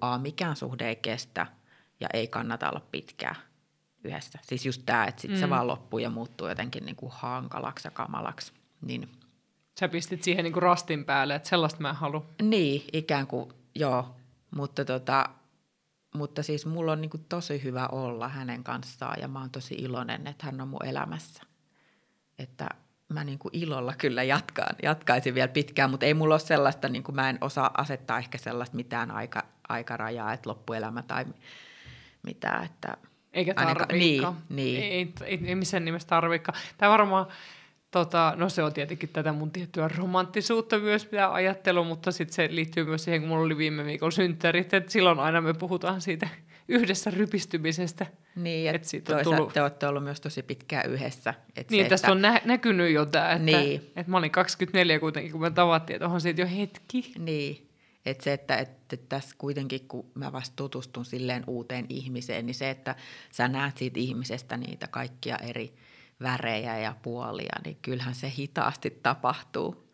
[0.00, 1.46] a, mikään suhde ei kestä
[2.00, 3.34] ja ei kannata olla pitkää
[4.04, 4.38] yhdessä.
[4.42, 5.40] Siis just tämä, että sitten mm.
[5.40, 8.52] se vaan loppuu ja muuttuu jotenkin niin kuin hankalaksi ja kamalaksi.
[8.80, 9.08] Niin.
[9.80, 12.26] Sä pistit siihen niin kuin rastin päälle, että sellaista mä en halua.
[12.42, 14.16] Niin, ikään kuin, joo.
[14.54, 15.28] Mutta, tota,
[16.14, 19.74] mutta siis mulla on niin kuin tosi hyvä olla hänen kanssaan ja mä oon tosi
[19.74, 21.42] iloinen, että hän on mun elämässä.
[22.38, 22.68] Että
[23.08, 27.02] mä niin kuin ilolla kyllä jatkaan, jatkaisin vielä pitkään, mutta ei mulla ole sellaista, niin
[27.02, 31.24] kuin mä en osaa asettaa ehkä sellaista mitään aika, aikarajaa, että loppuelämä tai
[32.22, 32.64] mitään.
[32.64, 32.96] Että
[33.34, 33.92] Eikä tarvikaan.
[33.92, 34.82] Niin, niin.
[34.82, 36.58] Ei, ei, ei, missään nimessä tarvikaan.
[36.78, 37.26] Tämä varmaan,
[37.90, 42.48] tota, no se on tietenkin tätä mun tiettyä romanttisuutta myös, mitä ajattelu, mutta sitten se
[42.50, 46.28] liittyy myös siihen, kun mulla oli viime viikolla synttärit, että silloin aina me puhutaan siitä
[46.68, 48.06] yhdessä rypistymisestä.
[48.36, 49.52] Niin, että et tullut...
[49.52, 51.34] te olette ollut myös tosi pitkään yhdessä.
[51.56, 52.12] Et niin, se, tästä että...
[52.12, 53.92] on nä- näkynyt jo tämä, että, niin.
[53.96, 57.12] että mä olin 24 kuitenkin, kun me tavattiin, että onhan siitä jo hetki.
[57.18, 57.63] Niin,
[58.06, 62.70] Että se, että, että tässä kuitenkin, kun mä vasta tutustun silleen uuteen ihmiseen, niin se,
[62.70, 62.96] että
[63.32, 65.74] sä näet siitä ihmisestä niitä kaikkia eri
[66.22, 69.84] värejä ja puolia, niin kyllähän se hitaasti tapahtuu.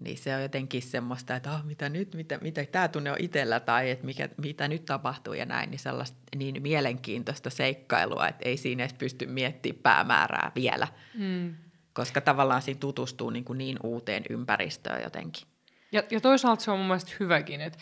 [0.00, 3.60] Niin se on jotenkin semmoista, että oh, mitä nyt, mitä, mitä tämä tunne on itsellä
[3.60, 8.56] tai että mikä, mitä nyt tapahtuu ja näin, niin sellaista niin mielenkiintoista seikkailua, että ei
[8.56, 11.54] siinä edes pysty miettimään päämäärää vielä, mm.
[11.92, 15.55] koska tavallaan siinä tutustuu niin, kuin niin uuteen ympäristöön jotenkin.
[15.92, 17.78] Ja, ja toisaalta se on mun mielestä hyväkin, että,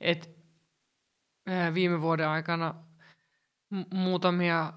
[0.00, 0.28] että
[1.74, 2.74] viime vuoden aikana
[3.70, 4.72] m- muutamia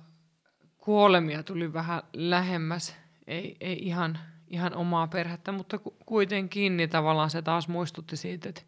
[0.78, 2.96] kuolemia tuli vähän lähemmäs,
[3.28, 8.62] ei, ei ihan, ihan omaa perhettä, mutta kuitenkin niin tavallaan se taas muistutti siitä, että,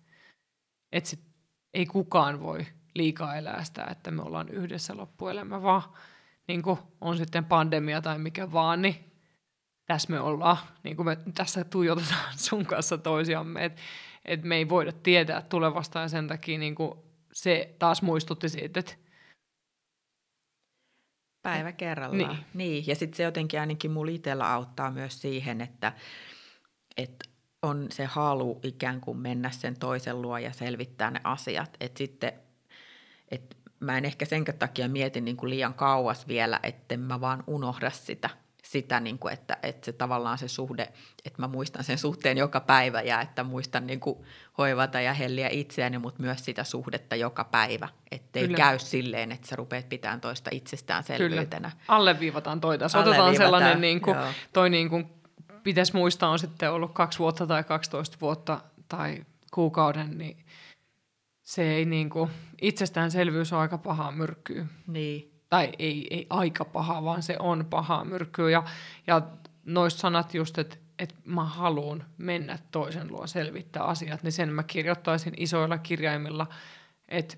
[0.91, 1.19] että sit
[1.73, 5.83] ei kukaan voi liikaa elää sitä, että me ollaan yhdessä loppuelämä, vaan
[6.47, 6.61] niin
[7.01, 9.12] on sitten pandemia tai mikä vaan, niin
[9.85, 13.81] tässä me ollaan, niin kuin me tässä tuijotetaan sun kanssa toisiamme, että
[14.25, 16.99] et me ei voida tietää tulevasta ja sen takia niin kuin
[17.33, 18.93] se taas muistutti siitä, että
[21.41, 22.35] Päivä kerrallaan.
[22.35, 22.45] Niin.
[22.53, 22.87] niin.
[22.87, 25.93] Ja sitten se jotenkin ainakin mulla itsellä auttaa myös siihen, että,
[26.97, 27.25] että
[27.61, 31.77] on se halu ikään kuin mennä sen toisen luo ja selvittää ne asiat.
[31.79, 32.33] Että sitten,
[33.31, 37.43] että mä en ehkä sen takia mietin niin kuin liian kauas vielä, että mä vaan
[37.47, 38.29] unohda sitä–
[38.73, 40.93] sitä, niin kuin, että, että se tavallaan se suhde,
[41.25, 44.17] että mä muistan sen suhteen joka päivä ja että muistan niin kuin
[44.57, 47.89] hoivata ja helliä itseäni, mutta myös sitä suhdetta joka päivä.
[48.11, 51.69] Että ei käy silleen, että sä rupeat pitämään toista itsestäänselvyytenä.
[51.69, 51.83] Kyllä.
[51.87, 52.85] Alleviivataan toita.
[52.85, 54.17] Otetaan sellainen, niin kuin,
[54.53, 55.09] toi niin kuin
[55.63, 60.45] pitäisi muistaa on sitten ollut kaksi vuotta tai 12 vuotta tai kuukauden, niin
[61.41, 62.29] se ei niin kuin,
[62.61, 64.65] itsestäänselvyys on aika pahaa myrkkyä.
[64.87, 68.49] Niin tai ei, ei aika paha, vaan se on paha myrkkyä.
[68.49, 68.63] Ja,
[69.07, 69.21] ja
[69.65, 74.63] noista sanat just, että että mä haluan mennä toisen luo selvittää asiat, niin sen mä
[74.63, 76.47] kirjoittaisin isoilla kirjaimilla,
[77.07, 77.37] että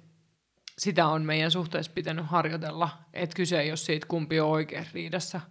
[0.78, 5.42] sitä on meidän suhteessa pitänyt harjoitella, että kyse ei ole siitä, kumpi on oikein riidassa,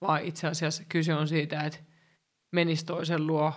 [0.00, 1.78] vaan itse asiassa kyse on siitä, että
[2.52, 3.52] menisi toisen luo,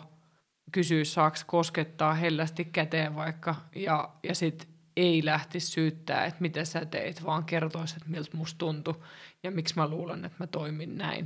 [0.72, 6.86] kysyisi saaks koskettaa hellästi käteen vaikka, ja, ja sitten ei lähtisi syyttää, että mitä sä
[6.86, 9.04] teit, vaan kertoisi, että miltä musta tuntui
[9.43, 11.26] ja miksi mä luulen, että mä toimin näin.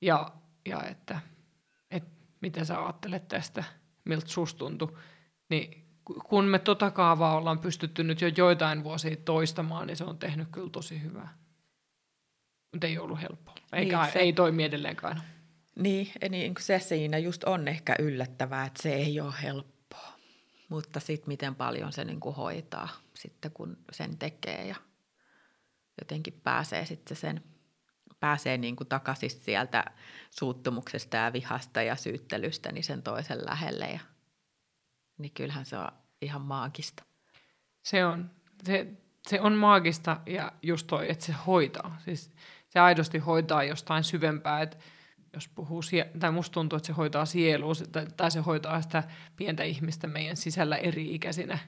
[0.00, 0.32] Ja,
[0.66, 1.20] ja että,
[1.90, 3.64] että mitä sä ajattelet tästä,
[4.04, 4.96] miltä susta tuntui.
[5.50, 10.18] Niin kun me tota kaavaa ollaan pystytty nyt jo joitain vuosia toistamaan, niin se on
[10.18, 11.28] tehnyt kyllä tosi hyvää.
[12.72, 13.54] Mutta ei ollut helppoa.
[13.72, 14.18] Eikä, niin, se...
[14.18, 15.22] Ei toimi edelleenkaan.
[15.78, 19.73] Niin, niin se siinä just on ehkä yllättävää, että se ei ole helppoa
[20.74, 24.76] mutta sitten miten paljon se niin kuin hoitaa sitten, kun sen tekee ja
[26.00, 27.44] jotenkin pääsee sitten sen
[28.20, 29.84] pääsee niin kuin takaisin sieltä
[30.30, 33.86] suuttumuksesta ja vihasta ja syyttelystä niin sen toisen lähelle.
[33.86, 34.00] Ja,
[35.18, 35.88] niin kyllähän se on
[36.22, 37.02] ihan maagista.
[37.82, 38.30] Se on.
[38.64, 38.86] Se,
[39.28, 41.96] se on maagista ja just toi, että se hoitaa.
[42.04, 42.30] Siis
[42.68, 44.62] se aidosti hoitaa jostain syvempää.
[44.62, 44.76] Että
[45.34, 45.80] jos puhuu,
[46.20, 47.72] tai musta tuntuu, että se hoitaa sielua,
[48.16, 49.02] tai se hoitaa sitä
[49.36, 51.58] pientä ihmistä meidän sisällä eri-ikäisinä,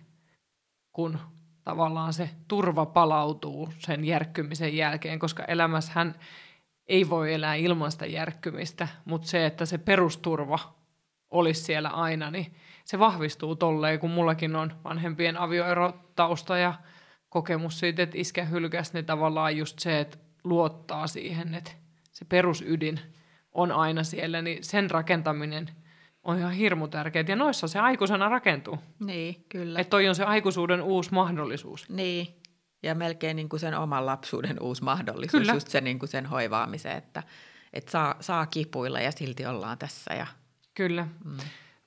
[0.92, 1.18] kun
[1.64, 6.14] tavallaan se turva palautuu sen järkkymisen jälkeen, koska elämässähän
[6.88, 10.58] ei voi elää ilman sitä järkkymistä, mutta se, että se perusturva
[11.30, 12.54] olisi siellä aina, niin
[12.84, 16.74] se vahvistuu tolleen, kun mullakin on vanhempien avioerotausta ja
[17.28, 21.70] kokemus siitä, että iskä hylkäs, niin tavallaan just se, että luottaa siihen, että
[22.12, 23.00] se perusydin–
[23.56, 25.70] on aina siellä, niin sen rakentaminen
[26.22, 27.24] on ihan hirmu tärkeää.
[27.28, 28.78] Ja noissa se aikuisena rakentuu.
[29.04, 29.80] Niin, kyllä.
[29.80, 31.88] Että toi on se aikuisuuden uusi mahdollisuus.
[31.88, 32.26] Niin,
[32.82, 35.52] ja melkein niin kuin sen oman lapsuuden uusi mahdollisuus, kyllä.
[35.52, 37.22] just se niin kuin sen hoivaamiseen, että,
[37.72, 40.14] että saa, saa kipuilla ja silti ollaan tässä.
[40.14, 40.26] Ja...
[40.74, 41.08] Kyllä.
[41.24, 41.36] Mm.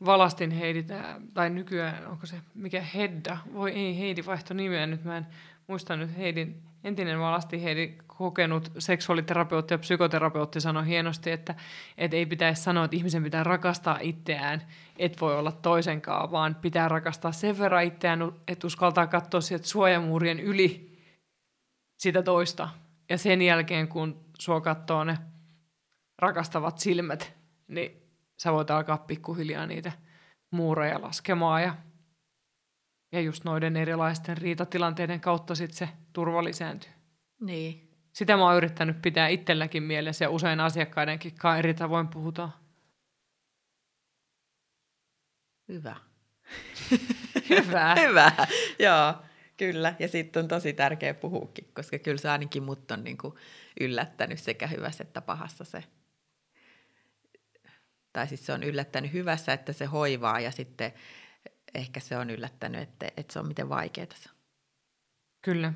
[0.06, 0.86] Valastin Heidi,
[1.34, 3.38] tai nykyään, onko se mikä Hedda?
[3.54, 5.28] Voi ei, Heidi vaihto nimeä nyt, mä en
[5.68, 11.56] muista nyt Heidin entinen valasti Heidi kokenut seksuaaliterapeutti ja psykoterapeutti sanoi hienosti, että,
[11.98, 14.62] että ei pitäisi sanoa, että ihmisen pitää rakastaa itseään,
[14.98, 20.40] et voi olla toisenkaan, vaan pitää rakastaa sen verran itseään, että uskaltaa katsoa sieltä suojamuurien
[20.40, 20.98] yli
[21.98, 22.70] sitä toista.
[23.10, 25.18] Ja sen jälkeen, kun sua katsoo ne
[26.22, 27.34] rakastavat silmät,
[27.68, 28.04] niin
[28.38, 29.92] sä voit alkaa pikkuhiljaa niitä
[30.52, 31.76] muureja laskemaan ja
[33.12, 36.92] ja just noiden erilaisten riitatilanteiden kautta sit se turva lisääntyy.
[37.42, 37.90] Niin.
[38.14, 42.54] Sitä mä oon yrittänyt pitää itselläkin mielessä ja usein asiakkaidenkin eri tavoin puhutaan.
[45.68, 45.96] Hyvä.
[47.50, 47.96] Hyvä.
[48.08, 48.32] Hyvä,
[48.80, 49.14] joo,
[49.58, 49.96] kyllä.
[50.00, 53.38] Ja sitten on tosi tärkeä puhukin, koska kyllä se ainakin mut on niinku
[53.80, 55.84] yllättänyt sekä hyvässä että pahassa se.
[58.14, 60.94] Tai siis se on yllättänyt hyvässä, että se hoivaa ja sitten
[61.74, 64.08] ehkä se on yllättänyt, että, että se on miten vaikeaa.
[65.42, 65.74] Kyllä.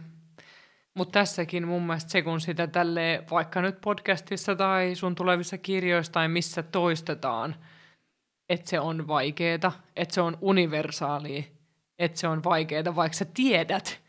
[0.98, 6.14] Mutta tässäkin mun mielestä se, kun sitä tälle vaikka nyt podcastissa tai sun tulevissa kirjoissa
[6.14, 7.56] tai missä toistetaan,
[8.50, 11.44] että se on vaikeeta, että se on universaalia,
[12.00, 14.02] että se on vaikeeta, vaikka sä tiedät,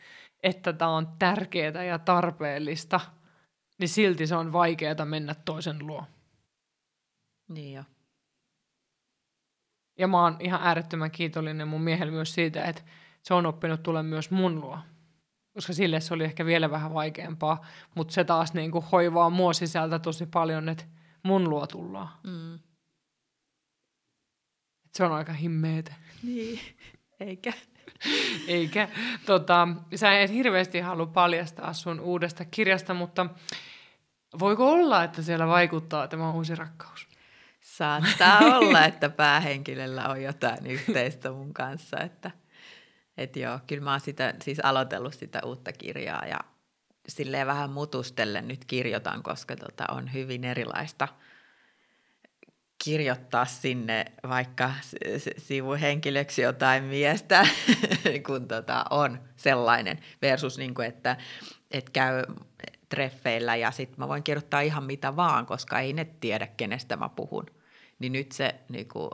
[0.42, 3.00] että tämä on tärkeää ja tarpeellista,
[3.78, 6.04] niin silti se on vaikeaa mennä toisen luo.
[7.48, 7.84] Niin jo.
[9.98, 12.82] Ja mä oon ihan äärettömän kiitollinen mun miehelle myös siitä, että
[13.22, 14.78] se on oppinut tulla myös mun luo.
[15.54, 19.52] Koska sille se oli ehkä vielä vähän vaikeampaa, mutta se taas niin kuin hoivaa mua
[19.52, 20.84] sisältä tosi paljon, että
[21.22, 22.08] mun luo tullaan.
[22.22, 22.54] Mm.
[24.84, 25.94] Et se on aika himmeetä.
[26.22, 26.60] Niin,
[27.20, 27.52] eikä.
[28.48, 28.88] Eikä.
[29.26, 33.26] Tota, sä et hirveästi halua paljastaa sun uudesta kirjasta, mutta
[34.38, 37.08] voiko olla, että siellä vaikuttaa tämä uusi rakkaus?
[37.60, 42.30] Saattaa olla, että päähenkilöllä on jotain yhteistä mun kanssa, että
[43.16, 46.40] et joo, kyllä mä oon sitä, siis aloitellut sitä uutta kirjaa ja
[47.08, 51.08] silleen vähän mutustellen nyt kirjoitan, koska tota on hyvin erilaista
[52.84, 54.70] kirjoittaa sinne vaikka
[55.36, 57.46] sivuhenkilöksi jotain miestä,
[58.26, 61.16] kun tota on sellainen versus niin kuin, että,
[61.70, 62.22] että käy
[62.88, 67.08] treffeillä ja sitten mä voin kirjoittaa ihan mitä vaan, koska ei ne tiedä, kenestä mä
[67.08, 67.46] puhun.
[67.98, 69.10] Niin nyt se niin kuin,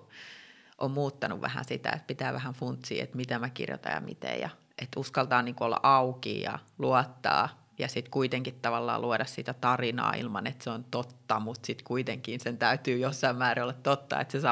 [0.80, 4.40] on muuttanut vähän sitä, että pitää vähän funtsia, että mitä mä kirjoitan ja miten.
[4.40, 10.14] Ja että uskaltaa niin olla auki ja luottaa ja sitten kuitenkin tavallaan luoda sitä tarinaa
[10.14, 14.32] ilman, että se on totta, mutta sitten kuitenkin sen täytyy jossain määrin olla totta, että
[14.32, 14.46] se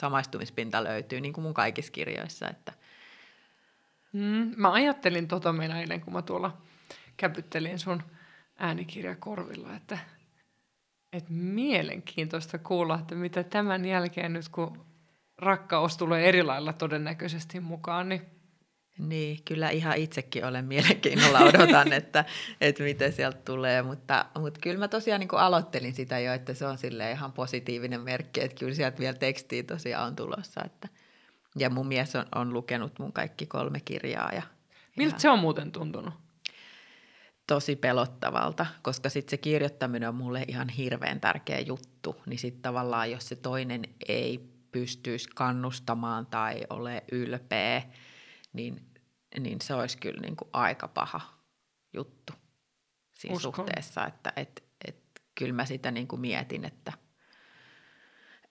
[0.00, 2.48] samaistumispinta löytyy, niin kuin mun kaikissa kirjoissa.
[2.48, 2.72] Että.
[4.12, 6.56] Mm, mä ajattelin tota meidän ennen kuin mä tuolla
[7.16, 8.02] käpyttelin sun–
[8.58, 9.98] äänikirja korvilla, että,
[11.12, 14.86] että mielenkiintoista kuulla, että mitä tämän jälkeen nyt kun
[15.38, 18.22] rakkaus tulee eri lailla todennäköisesti mukaan, niin
[18.98, 22.24] niin, kyllä ihan itsekin olen mielenkiinnolla odotan, että,
[22.60, 26.66] että miten sieltä tulee, mutta, mutta kyllä mä tosiaan niin aloittelin sitä jo, että se
[26.66, 30.60] on sille ihan positiivinen merkki, että kyllä sieltä vielä tekstiä tosiaan on tulossa.
[30.64, 30.88] Että,
[31.58, 34.32] ja mun mies on, on lukenut mun kaikki kolme kirjaa.
[34.32, 34.42] Ja,
[34.96, 35.20] Miltä ja...
[35.20, 36.14] se on muuten tuntunut?
[37.46, 43.10] tosi pelottavalta, koska sitten se kirjoittaminen on mulle ihan hirveän tärkeä juttu, niin sitten tavallaan
[43.10, 47.82] jos se toinen ei pystyisi kannustamaan tai ole ylpeä,
[48.52, 48.90] niin,
[49.38, 51.20] niin se olisi kyllä niin kuin aika paha
[51.92, 52.32] juttu
[53.14, 53.54] siinä Uskon.
[53.54, 54.96] suhteessa, että et, et,
[55.34, 56.92] kyllä mä sitä niin kuin mietin, että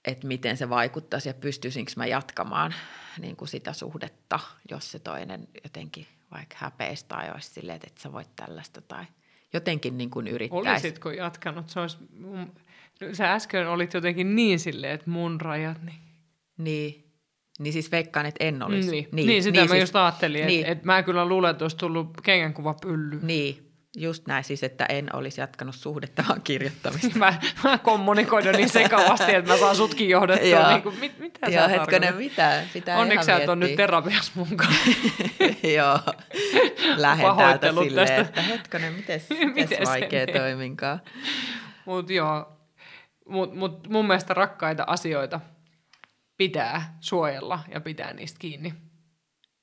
[0.05, 2.73] et miten se vaikuttaisi ja pystyisinkö mä jatkamaan
[3.19, 4.39] niin kuin sitä suhdetta,
[4.71, 9.05] jos se toinen jotenkin vaikka häpeistä tai olisi silleen, että et sä voit tällaista tai
[9.53, 10.69] jotenkin niin kuin yrittäisi.
[10.69, 11.69] Olisitko jatkanut?
[11.69, 12.53] Se olisi, mun,
[13.13, 16.06] sä äsken olit jotenkin niin silleen, että mun rajat, niin...
[16.57, 17.13] Niin,
[17.59, 18.91] niin siis veikkaan, että en olisi.
[18.91, 20.59] Niin, niin, niin sitä niin, mä siis, just ajattelin, niin.
[20.59, 23.19] että, että mä kyllä luulen, että olisi tullut kengänkuva pylly.
[23.21, 23.67] Niin,
[23.99, 27.19] Just näin siis, että en olisi jatkanut suhdetta, vaan kirjoittamista.
[27.19, 27.33] mä,
[27.63, 30.69] mä kommunikoin niin sekavasti, että mä saan sutkin johdettua.
[30.69, 32.63] niin kuin, mit, mitä Joo, hetkonen, mitä?
[32.73, 34.89] Pitää Onneksi sä et ole nyt terapias mun kanssa.
[35.77, 35.99] Joo,
[36.97, 38.21] lähden täältä silleen, tästä.
[38.21, 41.01] että hetkonen, mites, mites vaikea toiminkaan.
[41.85, 42.57] Mutta joo,
[43.29, 45.39] mut, mut mun mielestä rakkaita asioita
[46.37, 48.73] pitää suojella ja pitää niistä kiinni.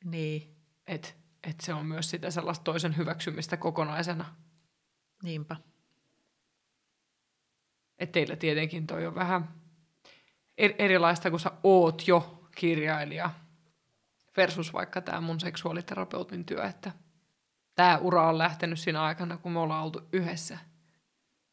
[0.04, 0.56] Niin.
[0.86, 4.34] Et että se on myös sitä sellaista toisen hyväksymistä kokonaisena.
[5.22, 5.56] Niinpä.
[7.98, 9.54] Et teillä tietenkin toi on vähän
[10.58, 13.30] erilaista, kun sä oot jo kirjailija
[14.36, 16.92] versus vaikka tämä mun seksuaaliterapeutin työ, että
[17.74, 20.58] tämä ura on lähtenyt siinä aikana, kun me ollaan oltu yhdessä.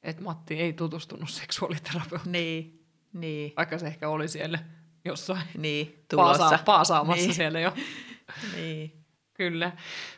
[0.04, 2.32] Että Matti ei tutustunut seksuaaliterapeutiin.
[2.32, 3.54] Niin, niin.
[3.58, 4.60] Vaikka se ehkä oli siellä
[5.06, 6.44] jossain niin, tulossa.
[6.44, 7.34] Paasa- paasaamassa niin.
[7.34, 7.74] siellä jo.
[8.56, 9.02] niin.
[9.34, 9.72] Kyllä.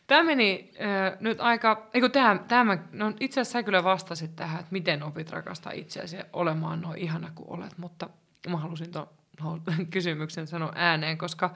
[0.07, 4.59] Tämä meni äh, nyt aika, eikö tämä, tämä no itse asiassa sä kyllä vastasit tähän,
[4.59, 8.09] että miten opit rakastaa itseäsi olemaan noin ihana kuin olet, mutta
[8.49, 9.09] mä halusin tuon
[9.41, 11.55] no, kysymyksen sanoa ääneen, koska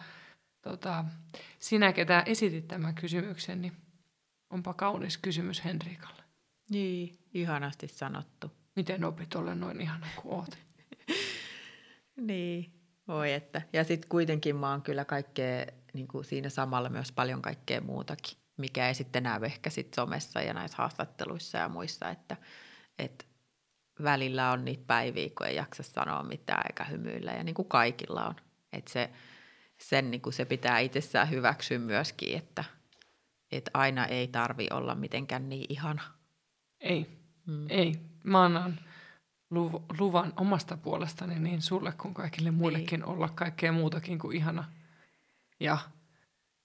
[0.62, 1.06] tota,
[1.60, 3.74] sinä, ketä esitit tämän kysymyksen, niin
[4.50, 6.24] onpa kaunis kysymys Henrikalle.
[6.70, 8.52] Niin, ihanasti sanottu.
[8.76, 10.58] Miten opit olla noin ihana kuin oot?
[12.28, 12.77] niin,
[13.08, 13.62] voi että.
[13.74, 18.38] Ja sitten kuitenkin mä oon kyllä kaikkea niin kuin siinä samalla myös paljon kaikkea muutakin,
[18.58, 22.38] mikä ei sitten näy ehkä sit somessa ja näissä haastatteluissa ja muissa, että,
[23.00, 23.26] että
[24.04, 28.26] välillä on niitä päiviä, kun ei jaksa sanoa mitään eikä hymyillä ja niin kuin kaikilla
[28.26, 28.36] on.
[28.74, 29.10] Että se,
[29.78, 32.64] sen niin kuin se pitää itsessään hyväksyä myöskin, että,
[33.52, 36.02] että aina ei tarvi olla mitenkään niin ihana.
[36.80, 37.08] Ei,
[37.46, 37.66] mm.
[37.70, 37.96] ei.
[38.24, 38.80] Mä annan
[40.00, 43.10] luvan omasta puolestani niin sulle kuin kaikille muillekin niin.
[43.10, 44.64] olla kaikkea muutakin kuin ihana–
[45.60, 45.78] ja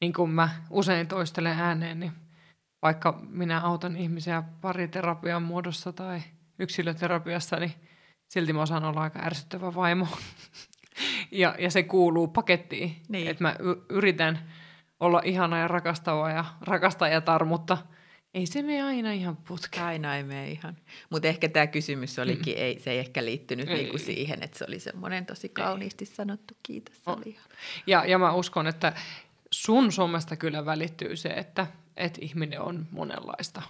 [0.00, 2.12] niin kuin mä usein toistelen ääneen, niin
[2.82, 6.20] vaikka minä autan ihmisiä pariterapian muodossa tai
[6.58, 7.74] yksilöterapiassa, niin
[8.28, 10.08] silti mä osaan olla aika ärsyttävä vaimo.
[11.30, 13.28] ja, ja se kuuluu pakettiin, niin.
[13.28, 14.50] että mä y- yritän
[15.00, 17.78] olla ihana ja rakastava ja rakastajatar, mutta
[18.34, 19.84] ei se mene aina ihan putkeen.
[19.84, 20.76] Aina ei mene ihan.
[21.10, 22.62] Mutta ehkä tämä kysymys olikin, mm.
[22.62, 23.74] ei, se ei ehkä liittynyt ei.
[23.74, 26.14] Niinku siihen, että se oli semmoinen tosi kauniisti ei.
[26.14, 26.54] sanottu.
[26.62, 27.46] Kiitos, se oli ihan.
[27.86, 28.92] Ja, ja mä uskon, että
[29.50, 33.62] sun somesta kyllä välittyy se, että, että ihminen on monenlaista,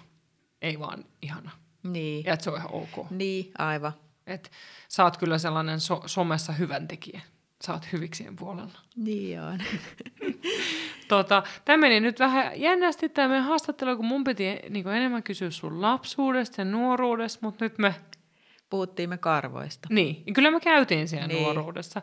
[0.61, 1.51] ei vaan ihana.
[1.83, 2.25] Niin.
[2.25, 3.09] Ja että se on ihan ok.
[3.09, 3.93] Niin, aivan.
[4.27, 4.51] Et
[4.87, 7.21] sä oot kyllä sellainen so- somessa hyvän tekijä.
[7.65, 8.79] Sä oot hyviksien puolella.
[8.95, 9.59] Niin on.
[11.07, 15.51] tota, tämä meni nyt vähän jännästi tämä meidän haastattelu, kun mun piti niin enemmän kysyä
[15.51, 17.95] sun lapsuudesta ja nuoruudesta, mutta nyt me...
[18.69, 19.87] Puhuttiin me karvoista.
[19.91, 21.43] Niin, kyllä me käytiin siellä niin.
[21.43, 22.01] nuoruudessa.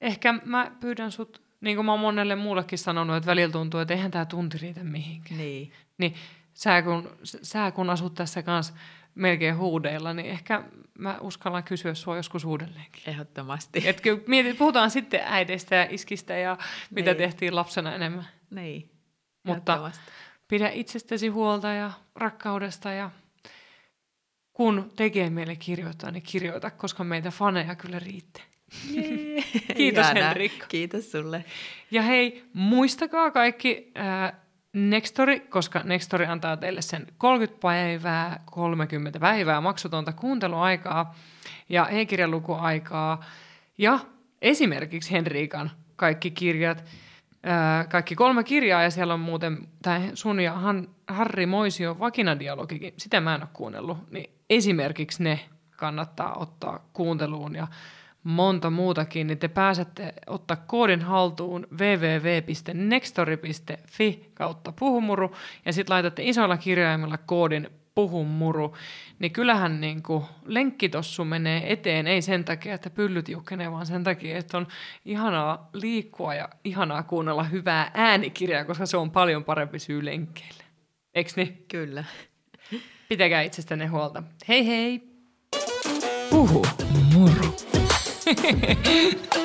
[0.00, 3.94] Ehkä mä pyydän sut, niin kuin mä oon monelle muullekin sanonut, että välillä tuntuu, että
[3.94, 5.38] eihän tämä tunti riitä mihinkään.
[5.38, 5.72] Niin.
[5.98, 6.14] Niin
[6.54, 8.74] sä kun, sä kun asut tässä kanssa
[9.14, 10.64] melkein huudeilla, niin ehkä
[10.98, 13.02] mä uskallan kysyä sua joskus uudelleenkin.
[13.06, 13.88] Ehdottomasti.
[13.88, 16.58] Et kyllä mietit, puhutaan sitten äideistä ja iskistä ja
[16.90, 17.18] mitä niin.
[17.18, 18.28] tehtiin lapsena enemmän.
[18.50, 18.90] Niin,
[19.42, 19.90] Mutta
[20.48, 23.10] pidä itsestäsi huolta ja rakkaudesta ja
[24.52, 28.44] kun tekee meille kirjoittaa, niin kirjoita, koska meitä faneja kyllä riittää.
[29.76, 30.66] Kiitos Henrikka.
[30.66, 31.44] Kiitos sulle.
[31.90, 34.32] Ja hei, muistakaa kaikki äh,
[34.74, 41.14] Nextori, koska Nextori antaa teille sen 30 päivää, 30 päivää maksutonta kuunteluaikaa
[41.68, 43.24] ja e-kirjalukuaikaa
[43.78, 43.98] ja
[44.42, 46.84] esimerkiksi Henriikan kaikki kirjat,
[47.88, 53.20] kaikki kolme kirjaa ja siellä on muuten tämä sun ja Han, Harri Moisio vakinadialogikin, sitä
[53.20, 55.40] mä en ole kuunnellut, niin esimerkiksi ne
[55.76, 57.66] kannattaa ottaa kuunteluun ja
[58.24, 65.36] monta muutakin, niin te pääsette ottaa koodin haltuun www.nextori.fi kautta puhumuru
[65.66, 68.76] ja sitten laitatte isoilla kirjaimilla koodin puhumuru,
[69.18, 74.04] niin kyllähän niin kuin lenkkitossu menee eteen, ei sen takia, että pyllyt jukkenee, vaan sen
[74.04, 74.66] takia, että on
[75.04, 80.64] ihanaa liikkua ja ihanaa kuunnella hyvää äänikirjaa, koska se on paljon parempi syy lenkkeille.
[81.14, 81.64] Eiks niin?
[81.68, 82.04] Kyllä.
[83.08, 84.22] Pitäkää itsestänne huolta.
[84.48, 85.14] Hei hei!
[86.30, 86.66] Puhu
[88.42, 89.43] 嘿嘿嘿。